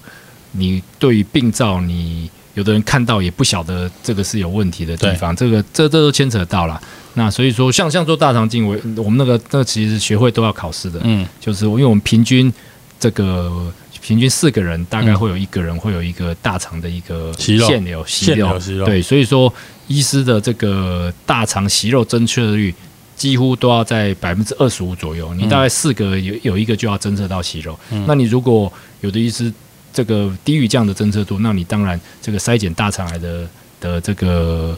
[0.51, 6.81] 你对于病灶，你有的人看到也不晓得这个是有问题的地方，这个这这都牵扯到了。
[7.13, 12.51] 那所以说，像像做大肠镜，我我们那个那其实学会都要考试的，嗯，就是因为我们平均
[12.99, 13.71] 这个
[14.01, 17.67] 平均四个人，大概会有一个人会有一个大肠的一个息肉。
[17.67, 18.59] 腺瘤息肉。
[18.59, 18.85] 息肉。
[18.85, 19.53] 对，所以说
[19.87, 22.73] 医师的这个大肠息肉正确率
[23.15, 29.51] 几乎都要在百分之二十五左右，你大概四个有有一个就要侦测到息肉，那你如果有的医师
[29.93, 33.47] 这个低于这样的侦测度，那你当然这个筛检大肠癌的
[33.79, 34.77] 的这个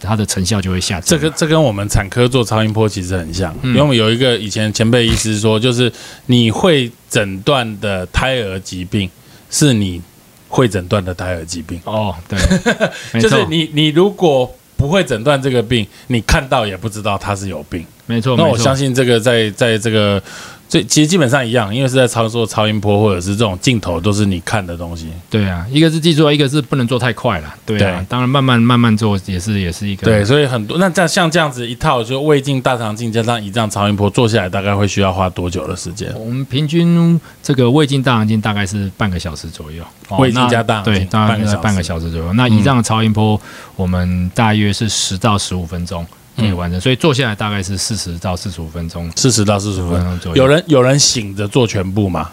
[0.00, 1.06] 它的成效就会下降。
[1.06, 3.70] 这个这跟我们产科做超音波其实很像，嗯。
[3.70, 5.92] 因为我们有一个以前前辈医师说，就是
[6.26, 9.10] 你会诊断的胎儿疾病
[9.50, 10.00] 是你
[10.48, 12.38] 会诊断的胎儿疾病，哦，对，
[13.12, 17.84] 没就是，你你如果不会诊断这个病，你看到也不知道他是有病。
[18.06, 20.22] 没错，那我相信这个在在这个
[20.68, 25.08] 这其实基本上一样，因为是在操作超音波或者是这种镜头，都是你看的东西。
[25.30, 27.54] 对啊，一个是技术，一个是不能做太快了。
[27.64, 36.12] 对啊，对当然慢慢慢慢做也是也是一个对，所以很多那这样像这样子一套，就胃镜、大肠镜加上胰脏超音波做下来，大概会需要花多久的时间？
[36.18, 39.84] 我们平均这个胃镜、大肠镜大概是半个小时左右。
[40.08, 42.32] 哦胃镜加大肠镜对，大概半个小时左右。
[42.34, 43.40] 那胰脏超音波，
[43.76, 46.06] 我们大约是十到十五分钟
[46.36, 49.10] 可以完成，所以做下来大概是四十到四十五分钟。
[49.16, 52.30] 四十到四十五分钟左右有人有人醒着做全部吗？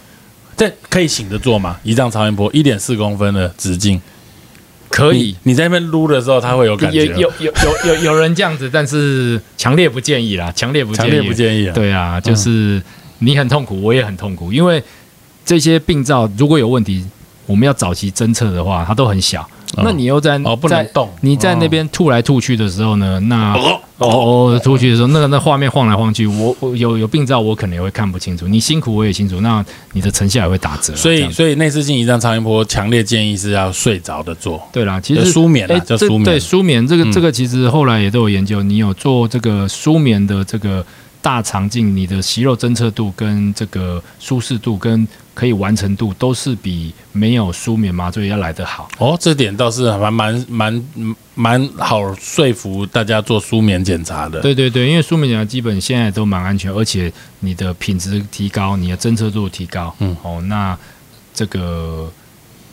[0.56, 1.78] 这可以醒着做吗？
[1.84, 4.00] 胰脏超音波一点四公分的直径，
[4.90, 7.54] 可以你，你在那边撸的时候，它会有感觉，有有有
[7.86, 11.74] 有有有人这样子，但是强烈不建议啦，强烈不建议，强烈不建议啊。
[11.74, 12.82] 对啊，就是
[13.20, 14.84] 你很痛苦，我也很痛苦，因为
[15.44, 17.04] 这些病灶如果有问题，
[17.46, 19.50] 我们要早期侦测的话，它都很小。
[19.78, 28.48] 嗯那你又在哦不能动你在那边吐来吐去的时候呢，那哦哦哦吐去的时候，那个那画面晃来晃去，我我有有病灶，我可能也会看不清楚。
[28.48, 30.96] 你辛苦我也清楚，那你的成效也会打折啊。
[30.96, 34.62] 所以所以内视镜一张超音波强烈建议是要睡着的做。
[34.72, 40.86] 对啦，其呃实舒眠啊哎这叫舒眠对舒眠这个嗯这个其实后来也都有研究，你有做这个舒眠的这个
[41.24, 48.90] 大肠镜，你的息肉侦测度跟这个舒适度跟可以完成度都是比没有舒眠麻醉要来得好。
[48.98, 50.86] 哦，这点倒是蛮蛮蛮
[51.34, 54.42] 蛮好说服大家做舒眠检查的。
[54.42, 60.78] 对对对，因为舒眠检查基本现在都蛮安全，而且你的品质提高，你的侦测度提高，嗯哦，那
[61.34, 62.12] 这个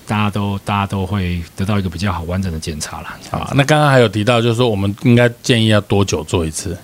[0.09, 3.17] 大家都大家都会得到一个比较好完整的检查啦。
[3.23, 6.77] 这样啊，那刚刚还有提到，就是说我们应该建议要多久做一次？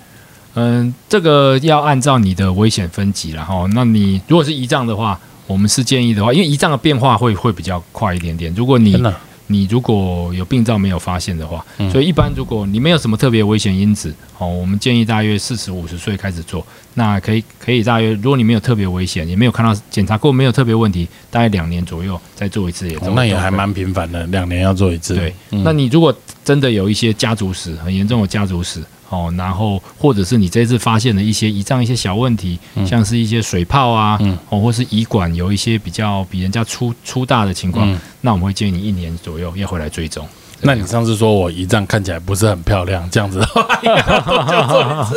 [0.57, 8.51] 嗯，这个要按照你的危险分级然后，那你如果是胰脏的话，我们是建议的话，因为胰脏的变化会会比较快一点点。
[8.55, 9.01] 如果你
[9.49, 16.65] 你如果有病灶没有发现的话，嗯所以一般如果你没有什么特别危险因子，哦，我们建议大约四十五十岁开始做。
[16.95, 25.15] 那可以可以大约，如果你没有特别危险，也没有看到检查过没有特别问题，大概两年左右再做一次也那也还蛮频繁的，两年要做一次。
[25.15, 40.27] 对，嗯那你如果真的有一些家族史，很严重的家族史，哦，然后或者是你这次发现的一些胰脏一些小问题，像是一些水泡啊，嗯哦，或是胰管有一些比较比人家粗粗大的情况，嗯那我们会建议你一年左右要回来追踪。
[40.61, 43.67] 那你上次说我胰脏看起来不是很漂亮，这样子的话，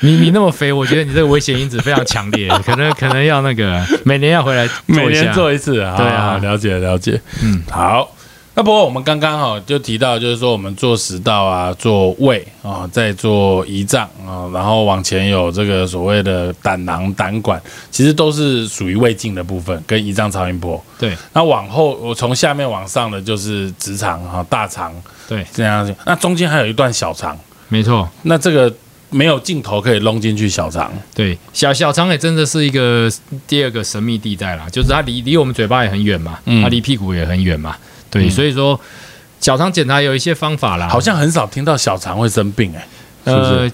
[0.00, 5.96] 你你那么肥，我觉得你这个危险因子非常强烈， 可能可能要那个每年要回来每年做一次啊。
[5.96, 7.20] 对啊了解了解。
[7.40, 8.10] 嗯，好。
[8.58, 20.84] 那不过我们刚刚哈就提到，就是说我们做食道啊，做胃啊，再做胰脏啊，然后往前有这个所谓的胆囊、胆管，其实都是属于胃镜的部分，跟胰脏超音波。
[20.98, 24.92] 对那往后我从下面往上的就是直肠哈、大肠
[25.28, 27.38] 对，这样子，那中间还有一段小肠，
[27.68, 28.10] 没错。
[28.22, 28.74] 那这个
[29.10, 30.92] 没有镜头可以弄进去小肠。
[31.14, 33.08] 对，小小肠也真的是一个
[33.46, 37.76] 第二个神秘地带啦，就是它离离我们嘴巴也很远嘛，嗯它离屁股也很远嘛，
[38.10, 38.30] 对，嗯。
[38.30, 38.78] 所以说
[39.40, 42.86] 小肠检查有一些方法啦，好像很少听到小肠会生病哎、
[43.24, 43.50] 是不是？
[43.50, 43.72] 呃，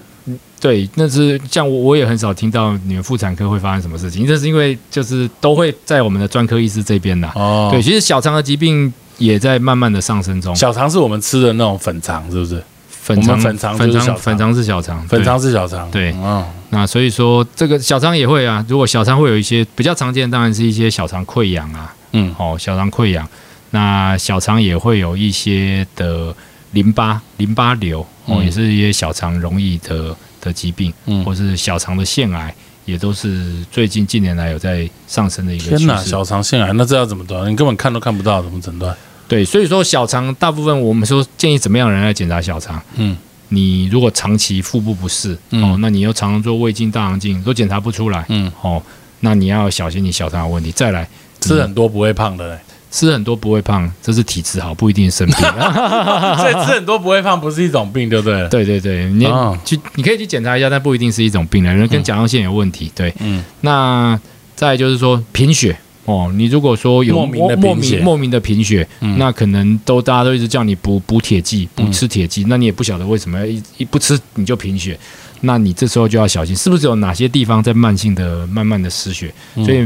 [0.59, 7.31] 对，那是像我我也很少听到你们妇产科会发生什么事情，这是因为就是都会在我们的专科医师这边啦。
[7.35, 12.63] 哦，对，其实小肠的疾病也在慢慢的上升中，小肠是我们吃的那种粉肠，是不是？
[12.89, 14.23] 粉肠粉肠粉就是小肠肠。
[14.23, 16.11] 粉肠是小肠，粉肠是小肠，对。
[16.13, 22.33] 嗯，那所以说这个小肠也会啊，如果小肠会有一些比较常见，当然是一些小肠溃疡啊，嗯。
[22.39, 23.27] 哦，小肠溃疡，
[23.75, 26.33] 那小肠也会有一些的
[26.71, 32.55] 淋巴淋巴瘤，哦，嗯也是一些小肠容易的的疾病，嗯或是小肠的腺癌，
[32.85, 37.51] 也都是最近近年来有在上升的一个天哪，小肠腺癌，那这要怎么断？
[37.51, 38.95] 你根本看都看不到，怎么诊断？
[39.27, 42.81] 对，所以说小肠大部分我们说建议怎么样人来检查小肠？
[42.95, 43.17] 嗯，
[43.49, 48.81] 你如果长期腹部不适，嗯哦，那你又常常做胃镜、大肠镜都检查不出来，嗯，哦，
[49.19, 50.71] 那你要小心你小肠有问题。
[50.71, 51.09] 再来，
[51.41, 52.59] 吃很多不会胖的嘞，
[52.91, 55.35] 吃很多不会胖，这是体质好，不一定生病。
[56.37, 58.47] 所以吃很多不会胖不是一种病，对不对？
[58.49, 62.91] 对对对，你哦去你可以去检查一下，但不一定是一种病了，人跟甲状腺有问题。
[62.95, 64.17] 对，嗯那
[64.55, 65.75] 再来就是说贫血
[66.05, 74.97] 哦，你如果说有 莫名的莫贫血名莫名的贫血，嗯那可能都大家都一直叫你补补铁剂，补嗯吃铁剂，那你也不晓得为什么要一一不吃你就贫血，
[75.41, 79.33] 那你这时候就要小心，是不是有哪些地方在慢性的慢慢的失血？
[79.55, 79.85] 嗯所以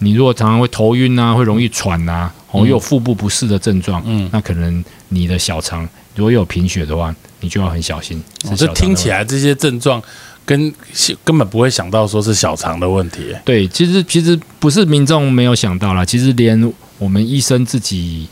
[0.00, 8.22] 你如果常常会头晕啊，会容易喘啊，哦，嗯又有腹部不适的症状，嗯，那可能你的小肠如果有贫血的话，你就要很小心。
[8.44, 10.02] 哦这听起来这些症状
[10.44, 10.72] 跟
[11.22, 13.34] 根本不会想到说是小肠的问题。
[13.44, 18.26] 对，其实其实不是民众没有想到啦，其实连我们医生自己，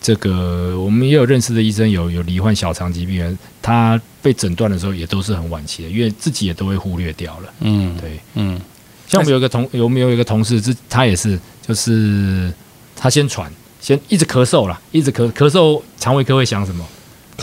[0.00, 7.52] 这个我们也有认识的医生有有罹患小肠疾病人，他被诊断的时候也都是很晚期的，因为自己也都会忽略掉了。
[7.60, 8.60] 嗯对，嗯
[9.06, 12.52] 像我们有一个同，我们有一个同事，是他也是，就是
[12.96, 13.50] 他先喘，
[13.80, 16.84] 先一直咳嗽啦，一直咳咳嗽，肠胃科会想什么？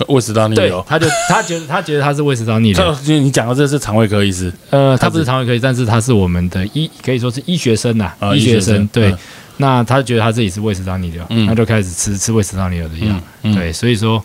[0.08, 0.84] 胃食道逆对流，。
[0.88, 8.88] 他就他觉得他觉得他是胃食道逆流，这你讲的这是肠胃科医师，呃，他他不是肠胃科医，但是他是我们的医，可以说是医学生呐、啊医学生。
[8.88, 9.18] 对，嗯
[9.58, 13.16] 那他觉得他自己是胃食道逆流，嗯他就开始吃吃胃食道逆流的药。
[13.54, 14.24] 对，所以说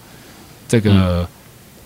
[0.68, 1.28] 这个，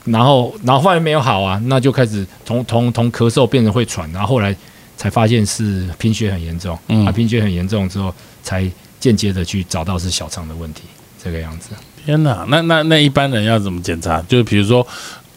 [0.05, 4.55] 然后然后后来没有好啊，那就开始从从从咳嗽变成会喘，然后后来
[5.01, 8.71] 才发现是贫血很严重，嗯啊，贫血很严重之后，才
[9.01, 10.83] 间接的去找到是小肠的问题，
[11.25, 11.71] 这个样子。
[12.05, 14.21] 天哪，那那那一般人要怎么检查？
[14.29, 14.87] 就是比如说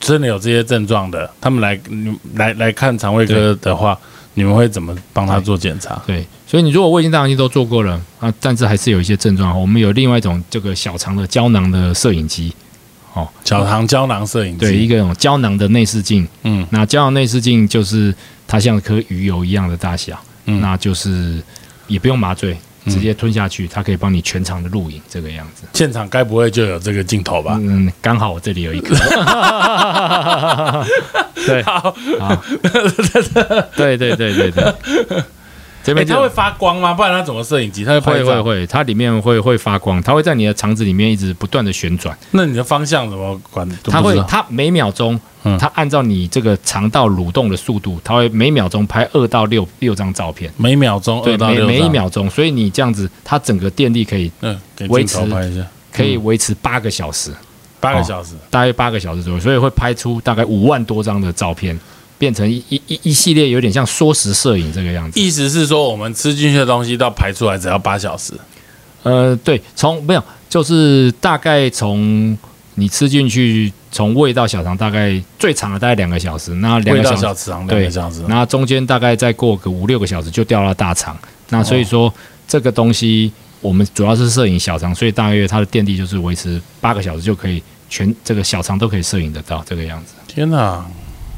[0.02, 3.98] 真的有这些症状的，他们来你来来看肠胃科的话，
[4.34, 6.02] 你们会怎么帮他做检查？
[6.06, 12.54] 对，所以你如果胃镜、大肠镜都做过了啊，但是还是有一些症状，我们有另外一种这个小肠的胶囊的摄影机，
[13.14, 16.28] 哦小肠胶囊摄影机，对，一个种胶囊的内视镜。
[16.44, 18.14] 嗯那胶囊内视镜就是
[18.48, 21.42] 它像颗鱼油一样的大小，嗯那就是
[21.88, 25.64] 也不用麻醉，嗯直接吞下去，它可以帮你全场的录影这个样子。
[25.74, 27.58] 现场该不会就有这个镜头吧？
[27.62, 28.96] 嗯，刚好我这里有一个。
[31.46, 32.44] 对，好，好，
[33.76, 34.74] 对对对对对，
[35.84, 36.94] 它会发光吗？
[36.94, 37.84] 不然它怎么摄影机？
[37.84, 38.24] 它会？
[38.24, 43.68] 会会会，它里面会会发光，它会在你的肠子里面一直不断的旋转，那你的方向怎么管？
[43.84, 54.58] 它会它每秒钟嗯，它按照你这个肠道蠕动的速度，它会每秒钟拍二到六六张照片，每秒钟对，二到六每每一，秒钟，所以你这样子，它整个电力可以嗯，
[54.88, 57.32] 维持拍一下，可以维持八个小时，
[57.82, 58.36] 八个小时。
[58.50, 61.78] 大约八个小时左右，所以会拍出大概五万多张的照片，
[62.24, 65.20] 变成一一一一系列有点像缩时摄影这个样子。
[65.20, 68.34] 意思是说，我们吃进去的东西到排出来只要八小时。
[69.02, 72.38] 呃，对，从没有，就是大概从
[72.76, 78.24] 你吃进去，从胃到小肠，大概最长的大概两个小时，那两个小时，对个小时。
[78.30, 81.18] 那中间大概再过个五六个小时就掉到大肠。
[81.50, 82.12] 那所以说、
[82.48, 90.14] 这个东西我们主要是摄影小肠，所以大约它的电力就是维持八个小时就可以全这个小肠都可以摄影得到这个样子。
[90.26, 90.86] 天哪，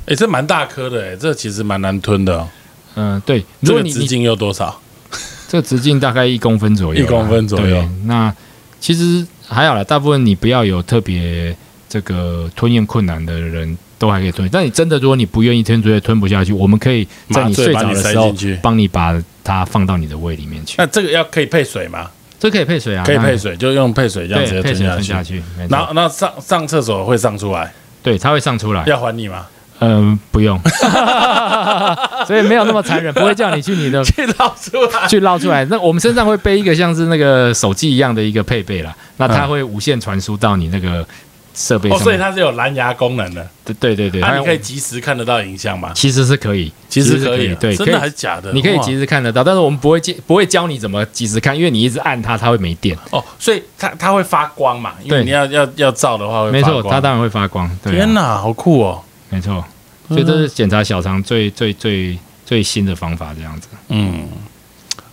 [0.06, 2.48] 哎，这蛮大颗的哎，这其实蛮难吞的哦。
[2.96, 4.80] 嗯、对，如这果你你个直径有多少？
[5.48, 8.34] 这个直径大概一公分左右，一公分左右那
[8.80, 11.56] 其实还好啦，大部分你不要有特别
[11.88, 14.48] 这个吞咽困难的人都还可以吞。
[14.52, 20.76] 但你真的如果你不愿意吞，觉得吞不下去，我们可以在你睡着的时候塞进去帮你把它放到你的胃里面去。
[20.78, 22.10] 那这个要可以配水吗？
[22.40, 25.04] 这可以配水啊，可以配水，就用配水这样直对，配接吞下去。
[25.04, 28.84] 水吞下去，没错，然后那上上厕所会上出来，对，它会上出来。
[28.86, 29.48] 要还你吗？
[29.80, 30.60] 嗯，不用，
[32.26, 35.08] 所以没有那么残忍，不会叫你去你的 去捞出来。
[35.08, 35.66] 去捞出来。
[35.66, 41.06] 那我们身上会背一个像是那个手机一样的一个配备啦，那它嗯会无线传输到你那个
[41.54, 42.04] 设备哦，上面。
[42.06, 45.92] 所以它是有蓝牙功能的，对对对对，那、它你可以及时看得到影像吗？
[45.94, 48.54] 其实是可以，其实是可以，对，真的还是假的？
[48.54, 52.98] 你可以及时看得到，但是我们不会教不会教你怎么及时看，因为你一直按它，它会没电。
[53.12, 54.94] 哦，所以它它会发光嘛？
[55.04, 57.70] 因为你要要要照的话会没错，它当然会发光。
[57.84, 59.02] 天哪，好酷哦！
[59.30, 59.64] 没错，
[60.08, 63.68] 所以这是检查小肠最最最最新的方法，这样子。
[63.90, 64.28] 嗯，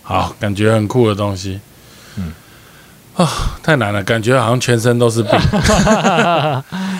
[0.01, 1.59] 好，感觉很酷的东西。
[2.17, 2.31] 嗯，
[3.15, 3.27] 啊，
[3.63, 5.31] 太难了，感觉好像全身都是病。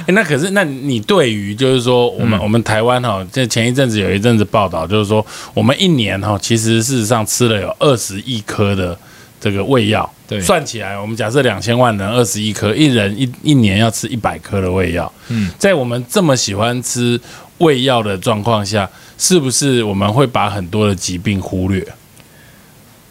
[0.05, 8.97] 哎，那可是，那你对于就是说，我们、嗯我们台湾哈，这前一阵子有一阵子报道，就是说，我们一年哈，其实事实上吃了有二十亿颗的
[9.44, 10.10] 这个胃药。
[10.26, 15.12] 对算起来，我们假设两千万人二十一颗，一人一一年要吃一百颗的胃药。
[15.28, 17.20] 嗯，在我们这么喜欢吃
[17.58, 21.86] 胃药的状况下，是不是我们会把很多的疾病忽略？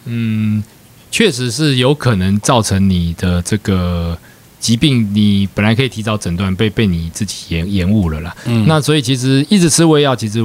[0.05, 0.63] 嗯，
[1.11, 4.17] 确实是有可能造成你的这个
[4.59, 8.35] 疾病你本来可以提早诊断，被被你自己延延误了啦。
[8.45, 10.43] 嗯那所以其实一直吃胃药，其实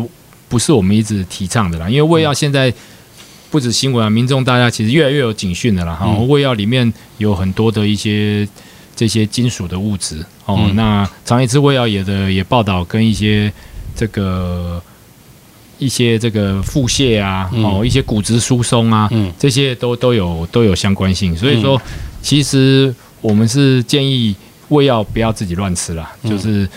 [0.48, 2.72] 不是我们一直提倡的啦，因为胃药现在
[3.50, 5.94] 不止新闻啊，民众大家其实越来越有警讯的啦。
[5.94, 8.46] 哈、嗯胃药里面有很多的一些
[8.94, 10.56] 这些金属的物质哦。
[10.60, 13.52] 嗯那常一吃胃药也的也报道跟一些
[13.96, 14.82] 这个
[15.78, 21.36] 一些这个腹泻啊，嗯哦，一些骨质疏松啊，嗯这些都都有都有相关性。
[21.36, 21.80] 所以说，
[22.20, 24.34] 其实我们是建议
[24.68, 26.68] 胃药不要自己乱吃啦，嗯就是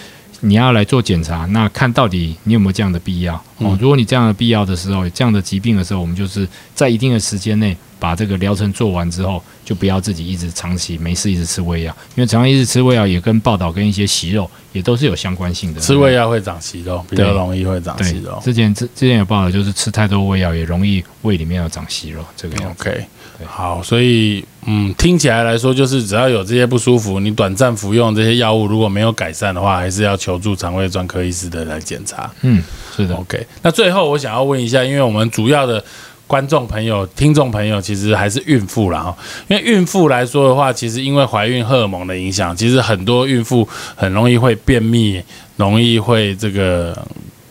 [0.41, 3.77] 你要来做检查，那看到底你有没有这样的必要哦嗯。
[3.79, 15.79] 如果你这样的必要的时候，有这样的疾病的时候，我们就是在一定的时间内把这个疗程做完之后，就不要自己一直长期没事一直吃胃药，因为常常一直吃胃药也跟报道跟一些息肉也都是有相关性的。
[15.79, 18.41] 吃胃药会长息肉，比较容易会长息肉。
[18.43, 22.81] 之前之之前有报道，就是吃太多胃药也容易胃里面要长息肉这个样子。
[22.81, 23.05] OK，对
[23.45, 32.29] 好，所以嗯，听起来来说，就是只要有这些不舒服，你短暂服用这些药物，如果没有改善的话，还是要求助肠胃专科医师的来检查。
[32.41, 32.61] 嗯，
[32.95, 35.83] 是的，OK，那最后我想要问一下，因为我们主要的
[36.27, 39.17] 观众朋友、听众朋友其实还是孕妇啦哈。
[39.47, 45.21] 因为孕妇来说的话，其实因为怀孕荷尔蒙的影响，其实很多孕妇很容易会便秘，
[45.57, 46.97] 容易会这个。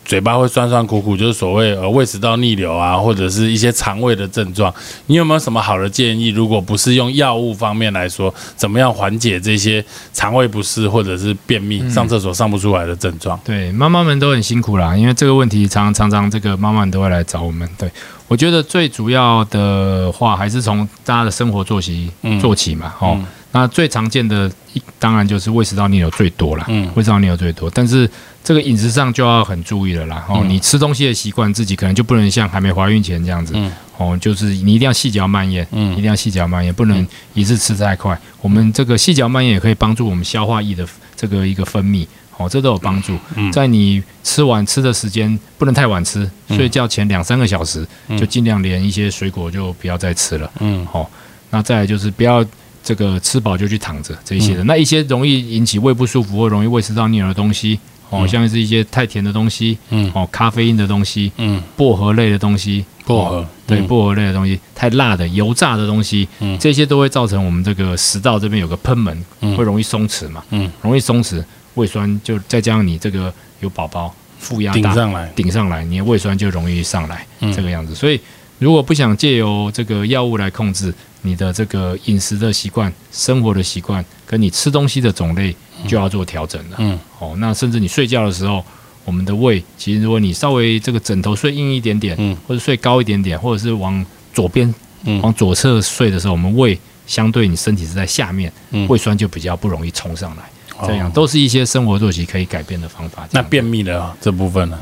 [0.03, 4.73] 嘴巴会酸酸苦苦，就是所谓呃胃食道逆流啊，或者是一些肠胃的症状。
[5.05, 6.29] 你有没有什么好的建议？
[6.29, 13.39] 如果不是用药物方面来说，怎么样缓解这些肠胃不适或者是便秘、上厕所上不出来的症状？
[13.43, 17.69] 对，妈妈们都很辛苦啦，因为这个问题常常常这个妈妈们都会来找我们。
[17.77, 17.89] 对
[18.27, 22.93] 我觉得最主要的话，还是从大家的生活作息嗯做起嘛。
[22.99, 28.09] 哦，嗯那最常见的一当然就是胃食道逆流最多啦，嗯胃食道逆流最多，但是
[28.43, 30.25] 这个饮食上就要很注意了啦。
[30.27, 33.53] 哦，嗯你吃东西的习惯自己可能就不能像还没怀孕前这样子。
[33.55, 38.19] 嗯哦，就是你一定要细嚼慢咽，嗯一定要细嚼慢咽，不能一次吃太快。
[38.41, 40.83] 我们这个细嚼慢咽也可以帮助我们消化液的
[41.15, 43.15] 这个一个分泌，哦，这都有帮助。
[43.35, 50.51] 嗯在你吃完吃的时间不能太晚吃，嗯睡觉前两三个小时嗯就尽量连一些水果就不要再吃了。
[50.61, 51.05] 嗯哦，
[51.51, 52.43] 那再来就是不要
[52.83, 54.63] 这个吃饱就去躺着这一些的。
[54.63, 57.79] 那一些容易引起胃不舒服或容易胃食道逆流的东西，
[58.11, 58.27] 哦，嗯。
[58.27, 60.11] 像是一些太甜的东西，嗯。
[60.13, 66.55] 哦，咖啡因的东西，嗯，薄荷类的东西，薄荷哦对，嗯薄荷类的东西，太辣的、油炸的东西，嗯。
[66.59, 69.57] 这些都会造成我们这个食道这边有个喷门，嗯。
[69.57, 70.71] 会容易松弛嘛，嗯。
[70.83, 71.43] 容易松弛，
[71.73, 77.51] 胃酸就再加上你这个有宝宝，负压大，顶上来，顶上来，你的胃酸就容易上来，嗯。
[77.53, 77.95] 这个样子。
[77.95, 78.19] 所以
[78.59, 80.93] 如果不想借由这个药物来控制
[81.23, 85.55] 你的这个饮食的习惯、生活的习惯，跟你吃东西的种类，
[85.87, 86.77] 就要做调整了。
[86.79, 88.63] 嗯哦，那甚至你睡觉的时候，
[89.05, 94.73] 我们的胃其实如果你稍微这个枕头睡硬一点点，嗯或者睡高一点点，或者是往左边、
[95.05, 96.77] 嗯往左侧睡的时候，我们胃
[97.07, 100.43] 相对你身体是在下面，嗯胃酸就比较不容易冲上来。
[100.87, 103.27] 这样哦都是一些生活作息可以改变的方法。
[103.31, 104.79] 那便秘的这部分呢？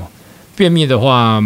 [0.56, 1.42] 便秘的话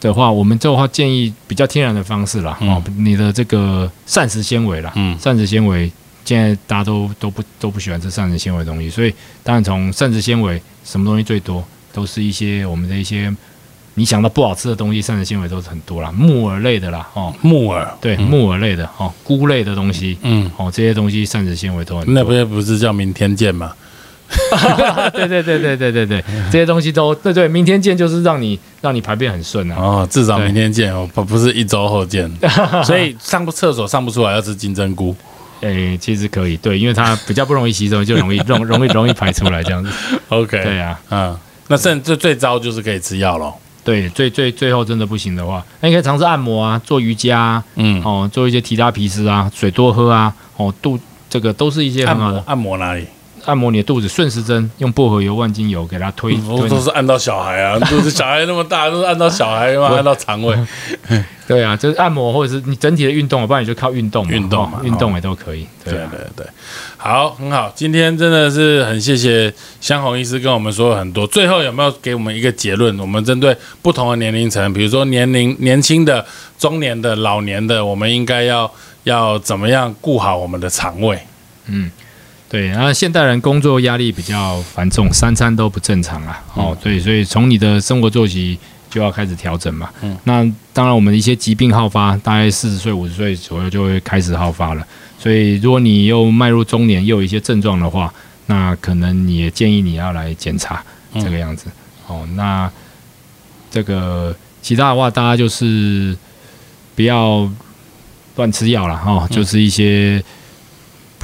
[0.00, 2.56] 的话，我们这的话建议比较天然的方式啦。
[2.60, 5.90] 嗯哦，你的这个膳食纤维啦，嗯膳食纤维
[6.24, 13.34] 现在大家都都不都不喜欢吃膳食纤维的东西，所以当然从膳食纤维什么东西最多，都是一些我们的一些
[13.94, 22.14] 你想到不好吃的东西，膳食纤维都是很多啦，木耳类的啦，哦，木耳，对，嗯木耳类的哦，菇类的东西，嗯，哦，这些东西膳食纤维都很多。
[22.14, 23.72] 那不是不是叫明天见吗？
[25.12, 29.76] 对对对对对对对， 这些东西都对对，明天见就是让你让你排便很顺啊。
[29.78, 32.28] 哦，至少明天见哦，不不是一周后见。
[32.84, 35.14] 所以上不厕所上不出来要吃金针菇。
[35.64, 39.90] 诶，其实可以，对，因为它比较不容易吸收，就容易容容易容易排出来这样子。
[40.28, 41.36] OK，对啊，嗯，
[41.68, 43.58] 那甚至最糟就是可以吃药咯。
[43.82, 50.98] 对，最最最后真的不行的话，那你可以尝试按摩啊，做瑜伽啊，嗯，哦，做一些提拉皮斯啊，水多喝啊，哦，肚
[51.28, 53.06] 这个都是一些按摩很好的按摩哪里？
[53.46, 60.56] 按摩你的肚子，顺时针用薄荷油、万金油给它推我推都是按到小孩啊， 肚子小孩那么大，都是按到小孩嘛，按到肠胃。
[61.46, 65.66] 对啊，就是按摩或者是你整体的运动，不然你就靠运动嘛，运动嘛哦运动也都可以。
[65.84, 66.46] 对对啊，对对，
[66.96, 67.70] 好，很好。
[67.74, 71.26] 今天真的是很谢谢香红医师跟我们说了很多。
[71.26, 72.98] 最后有没有给我们一个结论？
[72.98, 76.24] 我们针对不同的年龄层，比如说年龄年轻的、
[76.58, 78.72] 中年的、老年的，我们应该要
[79.02, 81.18] 要怎么样顾好我们的肠胃？
[81.66, 81.90] 嗯，
[82.48, 88.56] 对，然后现代人工作压力比较繁重，三餐都不正常啊，哦，对，所以从你的生活作息
[88.88, 89.90] 就要开始调整嘛。
[90.02, 94.86] 嗯，那当然，我们一些疾病好发，大概四十岁、五十岁左右就会开始好发了。
[95.18, 98.12] 所以，如果你又迈入中年，又有一些症状的话，
[98.46, 100.84] 那可能你也建议你要来检查
[101.14, 101.66] 这个样子。
[102.06, 102.70] 哦，那
[103.68, 106.16] 这个其他的话，大家就是
[106.94, 107.50] 不要
[108.36, 110.22] 乱吃药了哈，哦就是一些。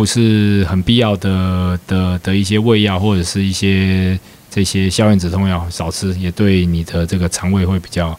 [0.00, 4.18] 不是很必要的的的一些胃药或者是一些
[4.50, 8.18] 这些消炎止痛药少吃，也对你的这个肠胃会比较。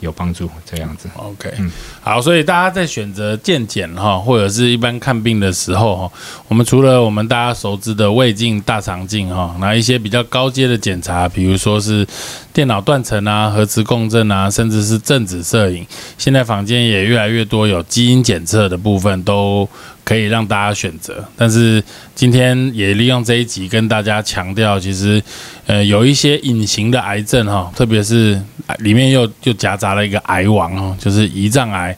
[0.00, 1.08] 有帮助，这样子。
[1.14, 1.70] OK，嗯，
[2.00, 6.12] 好，所以大家在选择健检哈，或者是一般看病的时候哈，
[6.48, 12.04] 我们除了我们大家熟知的胃镜、大肠镜哈，那一些比较高阶的检查，比如说是
[12.52, 15.86] 电脑断层啊、核磁共振啊，甚至是正子摄影，
[16.18, 19.68] 现在坊间也越来越多有基因检测的部分都。
[20.04, 21.82] 可以让大家选择，但是
[22.14, 25.22] 今天也利用这一集跟大家强调，其实，
[25.66, 28.40] 呃，有一些隐形的癌症哈，特别是
[28.78, 31.96] 里面又又夹杂了一个癌王哦，就是胰脏癌。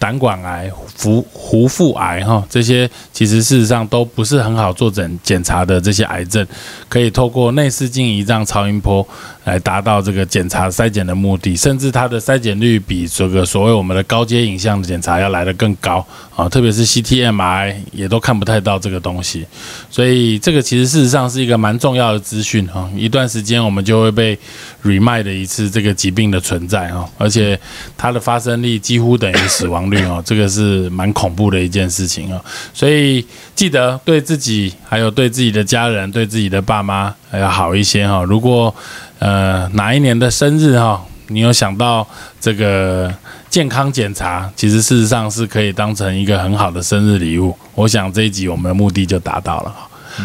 [0.00, 6.46] 胆管癌、腹壶腹癌哈，这些其实事实上都不是很好做诊检查的这些癌症，
[6.88, 9.04] 可以透过内视镜、胰脏超音波
[9.48, 19.46] 来达到这个检查筛检的目的，甚至它的筛检率比这个所谓我们的高阶影像检查要来得更高啊，特别是 CTMI 也都看不太到这个东西，
[19.90, 24.38] 所以这个其实事实上是一个蛮重要的资讯哈，一段时间我们就会被
[24.84, 27.58] remind 一次这个疾病的存在哈，而且
[27.96, 29.78] 它的发生率几乎等于死亡。
[29.88, 32.44] 率哦， 这个是蛮恐怖的一件事情哦，
[32.74, 33.24] 所以
[33.54, 38.22] 记得对自己，还有对自己的家人，对自己的爸妈要好一些哈。
[38.24, 38.74] 如果
[39.18, 42.06] 呃哪一年的生日哈，你有想到
[42.40, 43.12] 这个
[43.50, 47.56] 健康检查，其实事实上是可以当成一个很好的生日礼物。
[47.74, 49.74] 我想这一集我们的目的就达到了。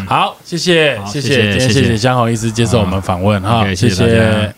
[0.06, 4.52] 好，谢谢，谢谢，谢谢江红医师接受我们访问哈，谢谢。